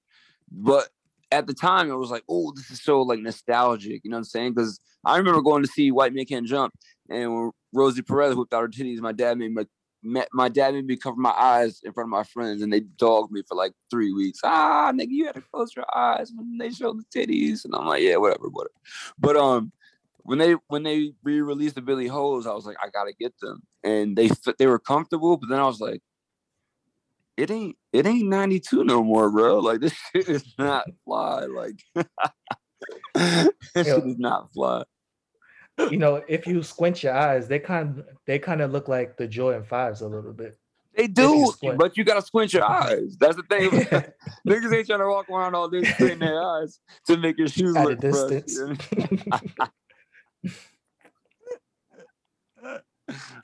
[0.52, 0.90] but
[1.32, 4.02] at the time, it was like, oh, this is so like nostalgic.
[4.04, 4.54] You know what I'm saying?
[4.54, 6.74] Because I remember going to see White Man Can't Jump,
[7.10, 9.66] and when Rosie Perez whipped out her titties, my dad made me
[10.06, 12.82] my, my dad made me cover my eyes in front of my friends, and they
[12.82, 14.40] dogged me for like three weeks.
[14.44, 17.88] Ah, nigga, you had to close your eyes when they showed the titties, and I'm
[17.88, 18.72] like, yeah, whatever, whatever.
[19.18, 19.72] But um,
[20.24, 23.64] when they when they re-released the Billy Hoyles, I was like, I gotta get them,
[23.84, 25.38] and they they were comfortable.
[25.38, 26.02] But then I was like,
[27.38, 29.60] it ain't it ain't 92 no more, bro.
[29.60, 31.46] Like this shit is not fly.
[31.46, 31.80] Like
[33.14, 34.84] this shit is not fly.
[35.92, 39.18] you know, if you squint your eyes, they kind of they kind of look like
[39.18, 40.58] the Jordan fives a little bit.
[40.96, 41.78] They do, squint.
[41.78, 43.18] but you gotta squint your eyes.
[43.20, 43.70] That's the thing.
[44.48, 47.76] Niggas ain't trying to walk around all day squinting their eyes to make your shoes
[47.76, 48.90] At a look fresh, distance.
[48.92, 49.68] you know what I
[50.44, 50.52] mean?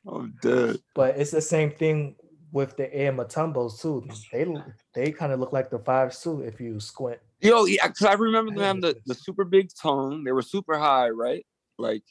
[0.07, 0.77] I'm dead.
[0.95, 2.15] but it's the same thing
[2.51, 4.07] with the Air Mutombos too.
[4.31, 4.45] They
[4.93, 7.19] they kind of look like the fives too if you squint.
[7.39, 10.23] Yo, yeah, because I remember them the, the super big tongue.
[10.23, 11.45] They were super high, right?
[11.77, 12.03] Like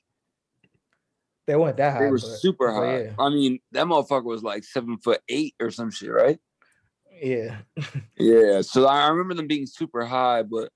[1.46, 2.04] They weren't that high.
[2.04, 3.02] they were but- super high.
[3.04, 6.38] Yeah, I mean, that motherfucker was like seven foot eight or some shit, right?
[7.22, 7.58] yeah.
[8.18, 8.62] Yeah.
[8.62, 10.70] So I I remember them being super high, but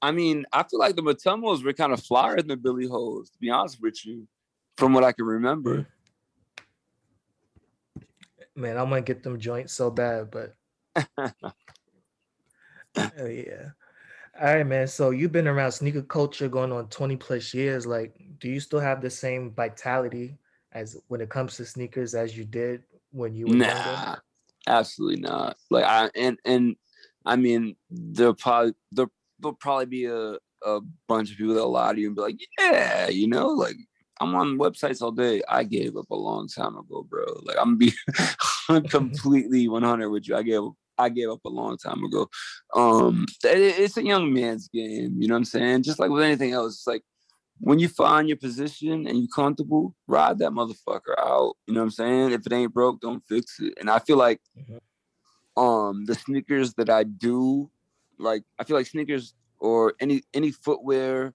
[0.00, 3.30] I mean, I feel like the Matumbos were kind of flyer than the Billy Hoyles,
[3.32, 4.28] to be honest with you,
[4.76, 5.86] from what I can remember.
[8.56, 10.54] Man, I'm gonna get them joints so bad, but
[12.96, 13.70] Oh, yeah.
[14.40, 14.86] All right, man.
[14.88, 17.86] So you've been around sneaker culture going on 20 plus years.
[17.86, 20.38] Like, do you still have the same vitality
[20.72, 23.72] as when it comes to sneakers as you did when you were younger?
[23.72, 24.16] Nah,
[24.66, 25.56] absolutely not.
[25.70, 26.76] Like I and and
[27.24, 29.06] I mean, there'll probably there,
[29.38, 32.38] there'll probably be a a bunch of people that'll lie to you and be like,
[32.58, 33.76] yeah, you know, like
[34.20, 35.42] I'm on websites all day.
[35.48, 37.24] I gave up a long time ago, bro.
[37.42, 37.92] Like I'm be
[38.88, 40.36] completely 100 with you.
[40.36, 40.62] I gave
[40.96, 42.28] I gave up a long time ago.
[42.74, 45.16] Um, it- it's a young man's game.
[45.20, 45.82] You know what I'm saying?
[45.82, 47.02] Just like with anything else, it's like
[47.58, 51.54] when you find your position and you're comfortable, ride that motherfucker out.
[51.66, 52.32] You know what I'm saying?
[52.32, 53.74] If it ain't broke, don't fix it.
[53.80, 54.80] And I feel like Mhm.
[55.56, 57.70] um the sneakers that I do,
[58.18, 61.34] like I feel like sneakers or any any footwear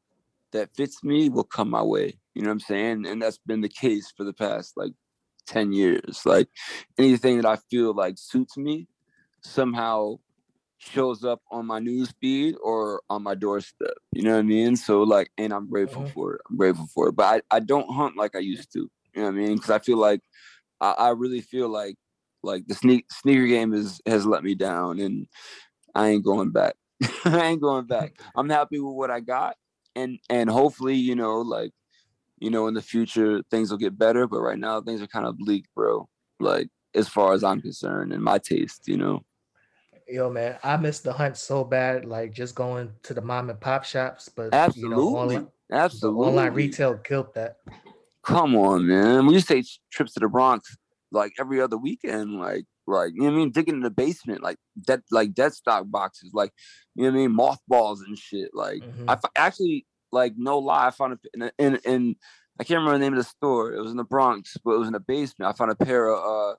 [0.51, 2.18] that fits me will come my way.
[2.35, 3.05] You know what I'm saying?
[3.05, 4.93] And that's been the case for the past like
[5.47, 6.21] 10 years.
[6.25, 6.47] Like
[6.97, 8.87] anything that I feel like suits me
[9.43, 10.15] somehow
[10.77, 13.93] shows up on my news feed or on my doorstep.
[14.13, 14.75] You know what I mean?
[14.75, 16.13] So like, and I'm grateful Mhm.
[16.13, 16.41] for it.
[16.49, 17.13] I'm grateful for it.
[17.13, 18.89] But I, I don't hunt like I used to.
[19.13, 19.55] You know what I mean?
[19.55, 20.21] Because I feel like
[20.81, 21.95] I, I really feel like
[22.43, 25.27] like the sneak sneaker game is has let me down, and
[25.95, 26.75] I ain't going back.
[27.25, 28.13] I ain't going back.
[28.35, 29.55] I'm happy with what I got,
[29.95, 31.71] and and hopefully, you know, like
[32.39, 34.27] you know, in the future things will get better.
[34.27, 36.07] But right now things are kind of bleak, bro.
[36.39, 39.23] Like as far as I'm concerned, and my taste, you know.
[40.07, 42.05] Yo, man, I miss the hunt so bad.
[42.05, 46.27] Like just going to the mom and pop shops, but Absolutely, you know, online, absolutely.
[46.27, 47.57] online retail killed that.
[48.23, 49.27] Come on, man.
[49.27, 50.75] We used to take trips to the Bronx
[51.11, 54.41] like every other weekend, like like you know what I mean, digging in the basement,
[54.41, 56.51] like that, like dead stock boxes, like
[56.95, 58.49] you know what I mean, mothballs and shit.
[58.53, 59.05] Like Mhm.
[59.07, 62.15] I f- actually like no lie, I found a, in, in in
[62.59, 63.73] I can't remember the name of the store.
[63.73, 65.49] It was in the Bronx, but it was in the basement.
[65.49, 66.55] I found a pair of uh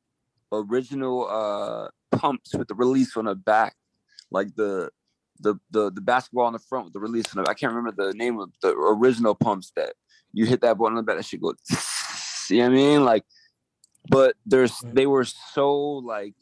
[0.52, 3.74] original uh pumps with the release on the back,
[4.30, 4.90] like the
[5.40, 7.50] the the the basketball on the front with the release on the.
[7.50, 9.94] I can't remember the name of the original pumps that
[10.32, 11.54] you hit that button on the back, that shit go.
[12.48, 13.04] You know what I mean?
[13.04, 13.24] Like,
[14.08, 16.34] but there's they were so like,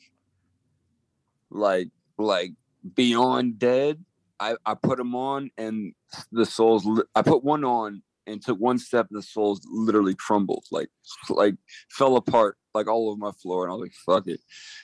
[1.50, 2.52] like like
[2.94, 4.02] beyond dead.
[4.40, 5.92] I I put them on and
[6.32, 6.88] the soles.
[7.14, 10.88] I put one on and took one step and the soles literally crumbled, like
[11.28, 11.56] like
[11.90, 13.64] fell apart, like all over my floor.
[13.64, 14.40] And I was like, fuck it.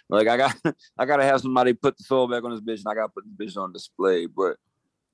[0.09, 0.57] Like I got
[0.99, 3.25] I gotta have somebody put the sole back on this bitch, and I gotta put
[3.25, 4.27] the bitch on display.
[4.27, 4.57] But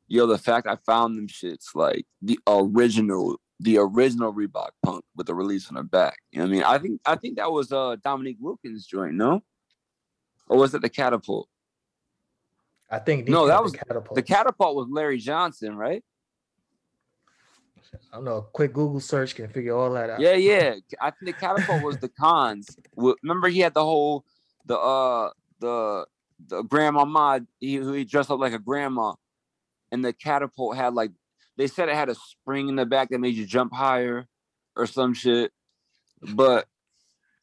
[0.09, 5.27] yo, the fact I found them shits like the original, the original Reebok pump with
[5.27, 6.19] the release on the back.
[6.33, 6.63] You know what I mean?
[6.63, 9.43] I think I think that was uh Dominique Wilkins joint, no?
[10.49, 11.49] Or was it the catapult?
[12.91, 14.15] I think No, that was the catapult.
[14.17, 16.03] The catapult was Larry Johnson, right?
[18.13, 18.37] I don't know.
[18.39, 20.21] A quick Google search can figure all that out.
[20.21, 20.75] Yeah, yeah.
[21.01, 22.77] I think the catapult was the cons.
[22.97, 24.25] Remember, he had the whole
[24.67, 25.31] the uh
[25.61, 26.07] the
[26.47, 27.41] the grandmama.
[27.59, 29.15] He he dressed up like a grandma,
[29.91, 31.13] and the catapult had like
[31.57, 34.27] they said it had a spring in the back that made you jump higher,
[34.77, 35.53] or some shit.
[36.23, 36.67] But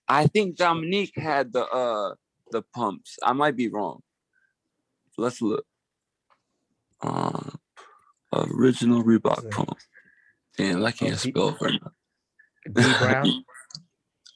[0.07, 2.15] I think Dominique had the uh
[2.51, 3.17] the pumps.
[3.23, 4.01] I might be wrong.
[5.17, 5.65] Let's look.
[7.01, 7.51] Uh,
[8.33, 9.77] original Reebok pump.
[10.57, 11.91] Damn, I can't D- spell it right now.
[12.73, 13.43] Dee Brown.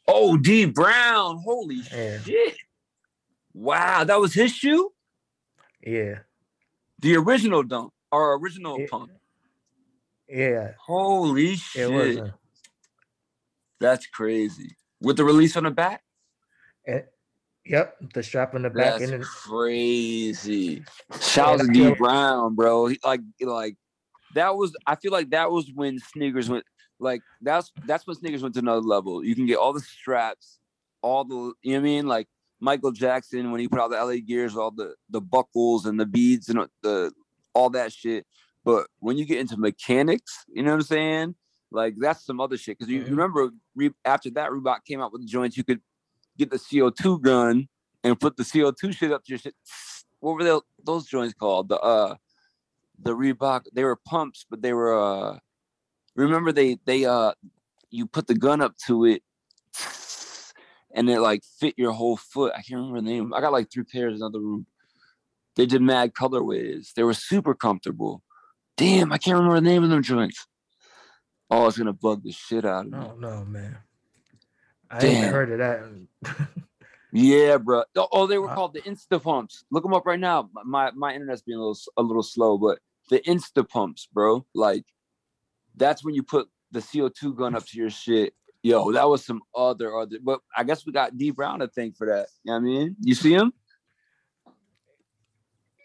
[0.07, 1.41] Oh, Dee Brown.
[1.45, 2.19] Holy Yeah.
[2.19, 2.57] shit.
[3.53, 4.91] Wow, that was his shoe?
[5.85, 6.19] Yeah.
[6.99, 8.87] The original dunk or original Yeah.
[8.89, 9.11] pump.
[10.27, 10.73] Yeah.
[10.79, 11.91] Holy It shit.
[11.91, 12.29] was.
[13.79, 14.75] That's crazy.
[14.99, 16.03] With the release on the back?
[17.65, 18.13] Yep.
[18.13, 20.83] The strap on the back That's and crazy.
[21.21, 22.87] Shout out to Dee Brown, bro.
[22.87, 23.75] He, like, like
[24.33, 24.75] that was.
[24.87, 26.65] I feel like that was when sneakers went.
[26.99, 29.23] Like that's that's when sneakers went to another level.
[29.23, 30.59] You can get all the straps,
[31.01, 32.07] all the you know what I mean.
[32.07, 32.27] Like
[32.59, 36.05] Michael Jackson when he put out the LA Gears, all the the buckles and the
[36.05, 37.11] beads and the
[37.53, 38.25] all that shit.
[38.63, 41.35] But when you get into mechanics, you know what I'm saying?
[41.71, 42.77] Like that's some other shit.
[42.77, 43.09] Because you, you Mhm.
[43.11, 45.57] remember Re- after that, Reebok came out with the joints.
[45.57, 45.81] You could
[46.41, 47.67] get the CO2 gun
[48.03, 49.55] and put the CO2 shit up to your shit.
[50.19, 51.69] What were those joints called?
[51.69, 52.15] The uh
[52.99, 55.39] the Reebok, they were pumps, but they were uh
[56.15, 57.33] remember they they uh
[57.89, 59.23] you put the gun up to it
[60.93, 62.53] and it like fit your whole foot.
[62.55, 63.33] I can't remember the name.
[63.33, 64.65] I got like three pairs in another room.
[65.55, 66.93] They did mad colorways.
[66.93, 68.23] They were super comfortable.
[68.77, 70.47] Damn, I can't remember the name of them joints.
[71.49, 72.97] Oh, it's gonna bug the shit out of me.
[72.99, 73.77] oh no, man.
[74.91, 75.33] I ain't Damn.
[75.33, 76.47] heard of that.
[77.13, 77.83] Yeah, bro.
[77.97, 78.55] Oh, oh, they were Wow.
[78.55, 79.65] called the Insta Pumps.
[79.69, 80.49] Look them up right now.
[80.63, 82.79] My my internet's being a little a little slow, but
[83.09, 84.45] the Insta Pumps, bro.
[84.55, 84.85] Like
[85.75, 88.33] that's when you put the CO2 gun up to your shit.
[88.63, 90.19] Yo, that was some other other.
[90.23, 92.27] But I guess we got Dee Brown to thank for that.
[92.45, 92.95] You know what I mean?
[93.01, 93.51] You see him?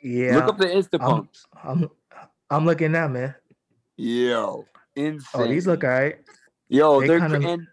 [0.02, 0.36] yeah.
[0.36, 1.44] Look up the Insta I'm- Pumps.
[1.64, 1.90] I'm
[2.50, 3.34] I'm looking now, man.
[3.96, 5.40] Yo, insane.
[5.42, 6.18] Oh, these look all right.
[6.68, 7.66] Yo, they are kinda- and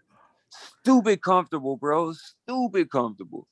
[0.84, 2.12] stupid comfortable, bro.
[2.12, 3.48] Stupid comfortable.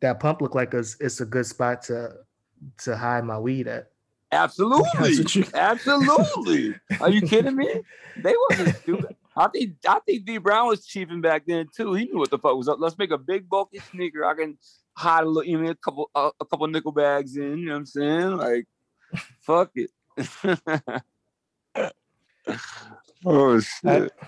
[0.00, 2.12] That pump look like it's, it's a good spot to
[2.78, 3.90] to hide my weed at.
[4.30, 5.44] Absolutely.
[5.54, 6.74] Absolutely.
[7.00, 7.82] Are you kidding me?
[8.16, 9.16] They wasn't stupid.
[9.36, 11.94] I think I think Dee Brown was cheaping back then too.
[11.94, 12.78] He knew what the fuck was up.
[12.80, 14.24] Let's make a big bulky sneaker.
[14.24, 14.58] I can
[14.96, 17.58] hide a little, you know, a couple uh, a couple nickel bags in.
[17.58, 18.36] You know what I'm saying?
[18.36, 18.66] Like,
[19.40, 19.90] fuck it.
[23.24, 24.12] oh shit.
[24.22, 24.26] I,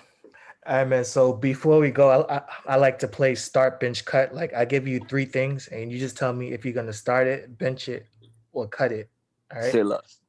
[0.67, 1.05] all right, man.
[1.05, 4.35] So before we go, I, I I like to play start, bench, cut.
[4.35, 7.27] Like I give you three things, and you just tell me if you're gonna start
[7.27, 8.07] it, bench it,
[8.53, 9.11] or cut it.
[9.55, 9.73] All right.
[9.73, 10.21] Say less.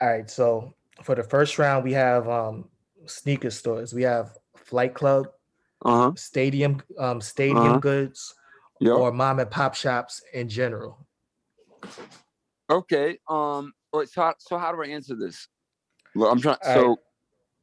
[0.00, 0.28] All right.
[0.28, 2.68] So for the first round, we have um
[3.06, 3.94] sneaker stores.
[3.94, 5.28] We have Flight Club,
[5.84, 6.12] Uh huh.
[6.16, 7.78] Stadium, um, Stadium Uh-huh.
[7.78, 8.34] Goods,
[8.80, 8.96] Yo.
[8.98, 11.06] or mom and pop shops in general.
[12.68, 13.18] Okay.
[13.28, 13.72] Um.
[13.92, 15.48] So how, so how do I answer this?
[16.16, 16.56] Well, I'm trying.
[16.64, 16.98] All So right.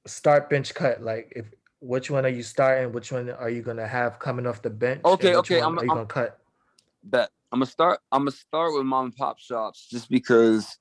[0.08, 1.02] Start, bench, cut.
[1.04, 1.46] Like if
[1.80, 2.92] which one are you starting?
[2.92, 5.02] Which one are you gonna have coming off the bench?
[5.06, 6.40] Okay, okay, I'm- are you I'm- gonna cut?
[7.04, 8.00] bet I'm gonna start.
[8.12, 10.78] I'm gonna start with mom and pop shops just because,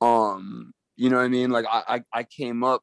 [0.00, 1.50] um, you know what I mean.
[1.50, 2.82] Like I, I, I came up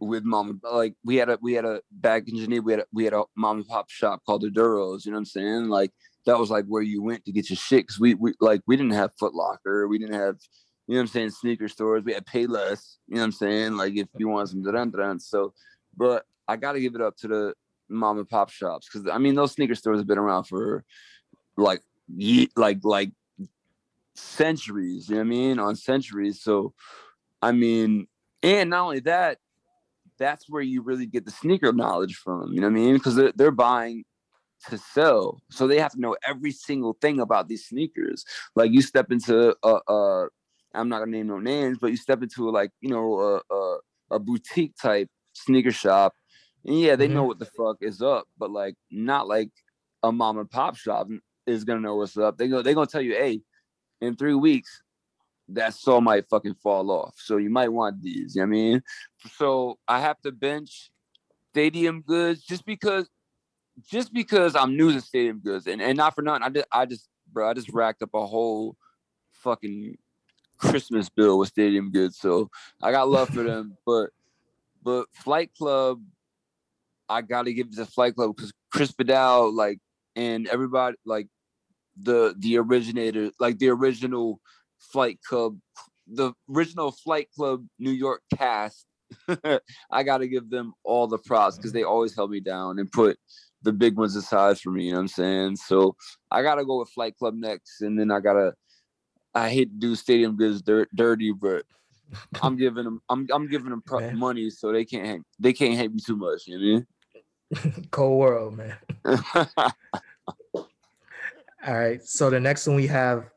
[0.00, 0.60] with mom.
[0.64, 2.62] Like we had a, we had a back in Geneva.
[2.64, 5.04] We had a, we had a mom and pop shop called the Duros.
[5.04, 5.68] You know what I'm saying?
[5.68, 5.92] Like
[6.24, 7.86] that was like where you went to get your shit.
[7.86, 9.86] Cause we, we like we didn't have Foot Locker.
[9.86, 10.36] We didn't have,
[10.86, 12.04] you know what I'm saying, sneaker stores.
[12.04, 12.96] We had Payless.
[13.08, 13.76] You know what I'm saying?
[13.76, 15.18] Like if you want some dun.
[15.20, 15.52] So,
[15.96, 17.54] but I got to give it up to the
[17.88, 20.84] mom and pop shops because I mean those sneaker stores have been around for
[21.56, 21.82] like
[22.14, 23.10] ye- like like
[24.14, 26.72] centuries you know what i mean on centuries so
[27.42, 28.06] i mean
[28.42, 29.38] and not only that
[30.18, 33.14] that's where you really get the sneaker knowledge from you know what i mean because
[33.14, 34.04] they're, they're buying
[34.68, 38.24] to sell so they have to know every single thing about these sneakers
[38.54, 40.28] like you step into a, a
[40.76, 43.18] i'm not gonna name no names but you step into like you know
[43.50, 43.78] a, a,
[44.12, 46.12] a boutique type sneaker shop
[46.64, 47.28] and yeah they know mm-hmm.
[47.28, 49.50] what the fuck is up but like not like
[50.02, 51.08] a mom and pop shop
[51.46, 52.38] is gonna know what's up.
[52.38, 53.40] They go, they gonna tell you, hey,
[54.00, 54.82] in three weeks,
[55.48, 57.14] that saw might fucking fall off.
[57.18, 58.34] So you might want these.
[58.34, 58.82] You know what I mean?
[59.36, 60.90] So I have to bench
[61.52, 63.08] stadium goods just because
[63.88, 66.42] just because I'm new to stadium goods and, and not for nothing.
[66.42, 68.76] I just I just bro, I just racked up a whole
[69.32, 69.96] fucking
[70.58, 72.18] Christmas bill with stadium goods.
[72.18, 72.50] So
[72.82, 73.76] I got love for them.
[73.86, 74.10] But
[74.82, 76.00] but Flight Club,
[77.08, 79.80] I gotta give it to Flight Club because Chris Vidal, like,
[80.14, 81.28] and everybody like
[82.00, 84.40] the the originator, like the original
[84.78, 85.58] Flight Club,
[86.06, 88.86] the original Flight Club New York cast.
[89.90, 91.90] I gotta give them all the props because they mm-hmm.
[91.90, 93.18] always held me down and put
[93.62, 94.84] the big ones aside for me.
[94.84, 95.56] You know what I'm saying?
[95.56, 95.96] So
[96.30, 98.54] I gotta go with Flight Club next, and then I gotta.
[99.36, 101.64] I hate to do stadium goods dirt, dirty, but
[102.42, 103.00] I'm giving them.
[103.08, 106.16] I'm I'm giving them pro- money so they can't hate, they can't hate me too
[106.16, 106.46] much.
[106.46, 108.76] You know Cold world, man.
[109.02, 109.70] what I
[110.54, 110.64] mean?
[111.66, 112.02] All right.
[112.02, 113.28] So the next one we have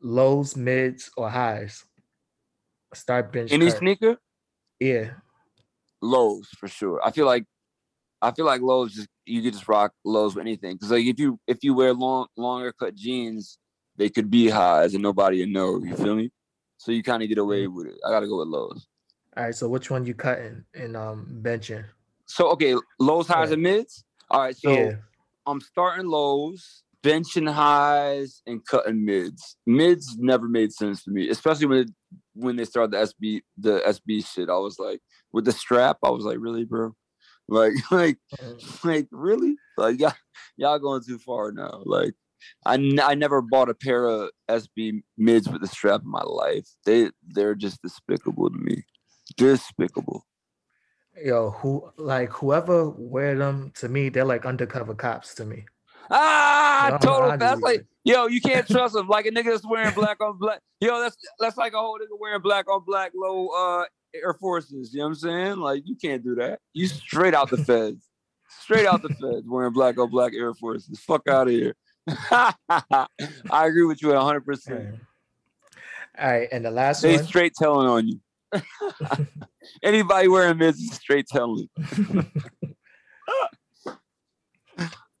[0.00, 1.84] lows, mids, or highs.
[2.94, 3.50] Start bench.
[3.52, 3.78] Any cut.
[3.78, 4.16] sneaker,
[4.78, 5.10] Yeah.
[6.02, 7.00] lows for sure.
[7.02, 7.44] I feel like
[8.20, 10.78] I feel like lows just you could just rock lows with anything.
[10.78, 13.58] Cause like if you if you wear long longer cut jeans,
[14.02, 15.80] they could be highs and nobody would know.
[15.80, 16.32] You feel me?
[16.76, 17.94] So you kind of get away with it.
[18.04, 18.88] I gotta go with lows.
[19.36, 19.54] All right.
[19.54, 21.84] So which one you cutting and um benching?
[22.26, 23.54] So okay, lows, highs, Yeah.
[23.54, 24.04] and mids.
[24.28, 24.96] All right, so yeah.
[25.46, 29.56] I'm starting lows, benching highs, and cutting mids.
[29.66, 31.90] Mids never made sense to me, especially when it,
[32.34, 34.48] when they started the SB the SB shit.
[34.48, 35.00] I was like,
[35.32, 36.92] with the strap, I was like, really, bro?
[37.48, 38.84] Like, like, Mhm.
[38.84, 39.54] like, really?
[39.76, 40.14] Like, y'all,
[40.56, 41.82] y'all going too far now.
[41.84, 42.14] Like,
[42.66, 46.22] I, n- I never bought a pair of SB mids with the strap in my
[46.22, 46.68] life.
[46.84, 48.84] They they're just despicable to me.
[49.36, 50.26] Despicable.
[51.22, 55.64] Yo, who like whoever wear them to me, they're like undercover cops to me.
[56.10, 57.38] Ah, No, total.
[57.38, 59.08] That's like, yo, you can't trust them.
[59.08, 60.60] Like a nigga that's wearing black on black.
[60.80, 63.84] Yo, that's that's like a whole nigga wearing black on black low uh
[64.14, 64.92] Air Forces.
[64.92, 65.56] You know what I'm saying?
[65.58, 66.60] Like, you can't do that.
[66.74, 68.06] You straight out the feds.
[68.60, 70.98] Straight out the feds wearing black on black Air Forces.
[71.00, 71.74] Fuck out of here.
[72.30, 73.06] I
[73.50, 74.44] agree with you 100.
[74.44, 74.94] percent
[76.18, 77.24] All right, and the last They one.
[77.24, 78.20] straight telling on you.
[79.82, 81.68] Anybody wearing mids is straight telling.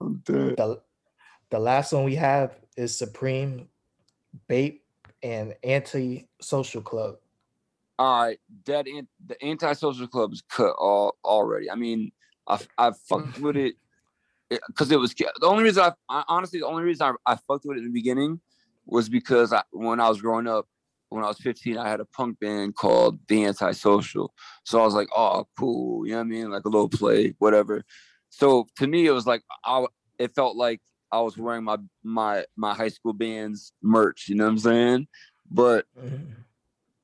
[0.00, 0.56] I'm dead.
[0.56, 0.80] the,
[1.50, 3.68] the last one we have is Supreme,
[4.48, 4.82] Bape,
[5.22, 7.16] and Anti Social Club.
[7.98, 11.70] all right, that an- the Anti Social club is cut all already.
[11.70, 12.10] I mean,
[12.48, 13.76] I I fucked with it
[14.66, 17.64] because it was the only reason I, I honestly the only reason I, I fucked
[17.64, 18.40] with it in the beginning
[18.86, 20.66] was because I, when I was growing up,
[21.08, 24.32] when I was 15, I had a punk band called The Antisocial.
[24.64, 27.34] So I was like, oh, cool, you know what I mean, like a little play,
[27.38, 27.84] whatever.
[28.30, 29.84] So to me, it was like I
[30.18, 30.80] it felt like
[31.12, 34.28] I was wearing my my my high school band's merch.
[34.28, 35.08] You know what I'm saying?
[35.50, 36.44] But Mhm.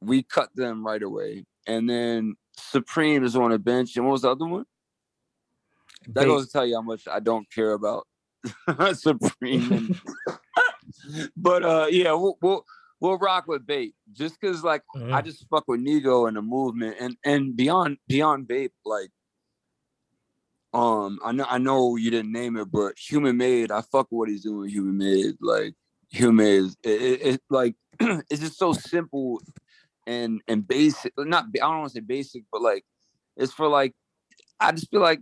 [0.01, 1.45] we cut them right away.
[1.67, 3.97] And then Supreme is on a bench.
[3.97, 4.65] And what was the other one?
[6.15, 8.07] That goes to tell you how much I don't care about
[8.95, 10.01] Supreme.
[11.37, 12.65] but uh yeah, we'll, we'll
[13.01, 13.95] we'll rock with Bape.
[14.13, 15.25] Just cause like I Mhm.
[15.25, 19.11] just fuck with Nigo and the movement and and beyond beyond Bape, like
[20.75, 24.19] um I know I know you didn't name it, but Human Made, I fuck with
[24.19, 25.37] what he's doing Human Made.
[25.41, 25.75] Like
[26.11, 29.41] Human Made is it, it, it like it's just so simple
[30.07, 32.85] and and basic not I don't want to say basic, but like
[33.37, 33.95] it's for like
[34.61, 35.21] I just feel like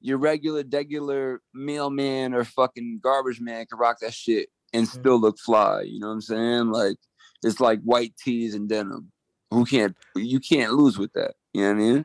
[0.00, 4.90] your regular regular mailman or fucking garbage man can rock that shit and Mhm.
[4.90, 5.82] still look fly.
[5.82, 6.70] You know what I'm saying?
[6.70, 6.96] Like
[7.42, 9.10] it's like white tees and denim.
[9.50, 11.34] Who can't you can't lose with that.
[11.52, 12.04] You know what I mean?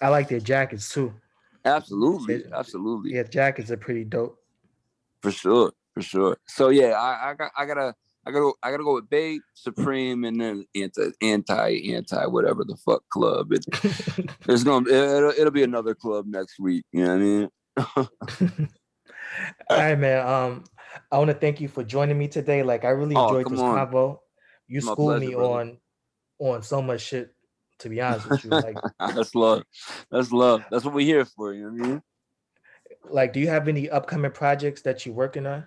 [0.00, 1.14] I like their jackets too.
[1.64, 4.38] Absolutely, It- absolutely, Yeah, jackets are pretty dope.
[5.22, 6.36] for sure, for sure.
[6.46, 7.94] So yeah, I, I got, I gotta,
[8.26, 12.76] I gotta, I gotta go with Bay, Supreme, and then anti, anti, anti, whatever the
[12.84, 13.52] fuck club.
[13.52, 13.64] It,
[14.48, 16.84] it's gonna, it'll, it'll be another club next week.
[16.92, 18.58] You know what I mean?
[19.70, 20.26] All right, man.
[20.26, 20.64] Um,
[21.12, 22.62] I want to thank you for joining me today.
[22.62, 23.76] Like, I really Oh, enjoyed this on.
[23.76, 24.18] convo.
[24.66, 25.52] You My schooled pleasure, me brother.
[25.54, 25.78] on
[26.38, 27.32] on so much shit.
[27.80, 28.78] To be honest with you, like,
[29.14, 29.62] That's love.
[30.10, 30.64] That's love.
[30.70, 31.52] That's what we're here for.
[31.52, 32.02] You know what I mean?
[33.08, 35.64] like, do you have any upcoming projects that you're working on?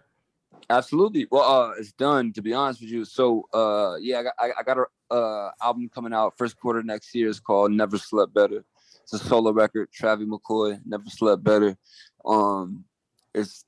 [0.69, 1.27] Absolutely.
[1.31, 2.31] Well, uh, it's done.
[2.33, 5.51] To be honest with you, so uh, yeah, I got I, I got a uh
[5.63, 7.29] album coming out first quarter next year.
[7.29, 8.63] It's called Never Slept Better.
[9.01, 9.91] It's a solo record.
[9.91, 11.75] Travis McCoy, Never Slept Better.
[12.23, 12.85] Um,
[13.33, 13.65] it's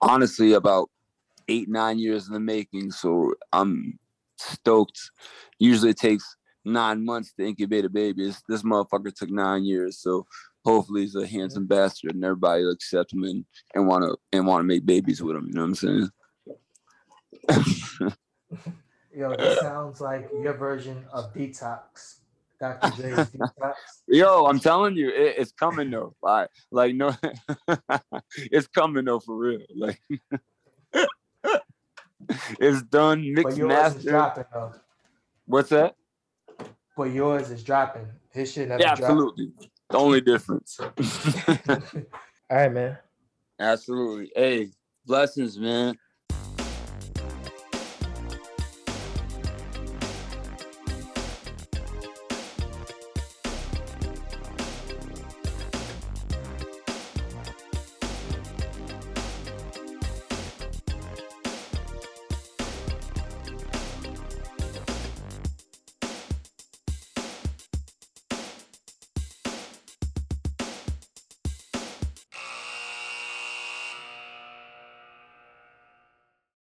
[0.00, 0.90] honestly about
[1.48, 2.90] eight nine years in the making.
[2.90, 3.98] So I'm
[4.38, 4.98] stoked.
[5.60, 8.26] Usually it takes nine months to incubate a baby.
[8.26, 9.98] This, this motherfucker took nine years.
[9.98, 10.26] So
[10.64, 14.64] hopefully he's a handsome bastard and everybody will accept him and, and wanna and wanna
[14.64, 15.46] make babies with him.
[15.46, 16.10] You know what I'm saying?
[19.14, 22.16] Yo, this sounds like your version of Detox.
[22.60, 22.90] Dr.
[22.96, 23.74] Dre's Detox.
[24.08, 26.14] Yo, I'm telling you, it, it's coming though.
[26.22, 27.14] Like, like no,
[28.36, 29.60] it's coming though for real.
[29.74, 30.00] Like,
[32.60, 34.10] it's done, But mixed yours is master.
[34.10, 34.72] dropping though.
[35.46, 35.94] What's that?
[36.96, 38.06] But yours is dropping.
[38.30, 39.00] His shit never Yeah, dropped.
[39.10, 39.52] absolutely.
[39.90, 40.78] The only difference.
[40.80, 40.88] All
[42.50, 42.98] right, man.
[43.60, 44.32] absolutely.
[44.34, 44.70] Hey,
[45.04, 45.96] blessings, man.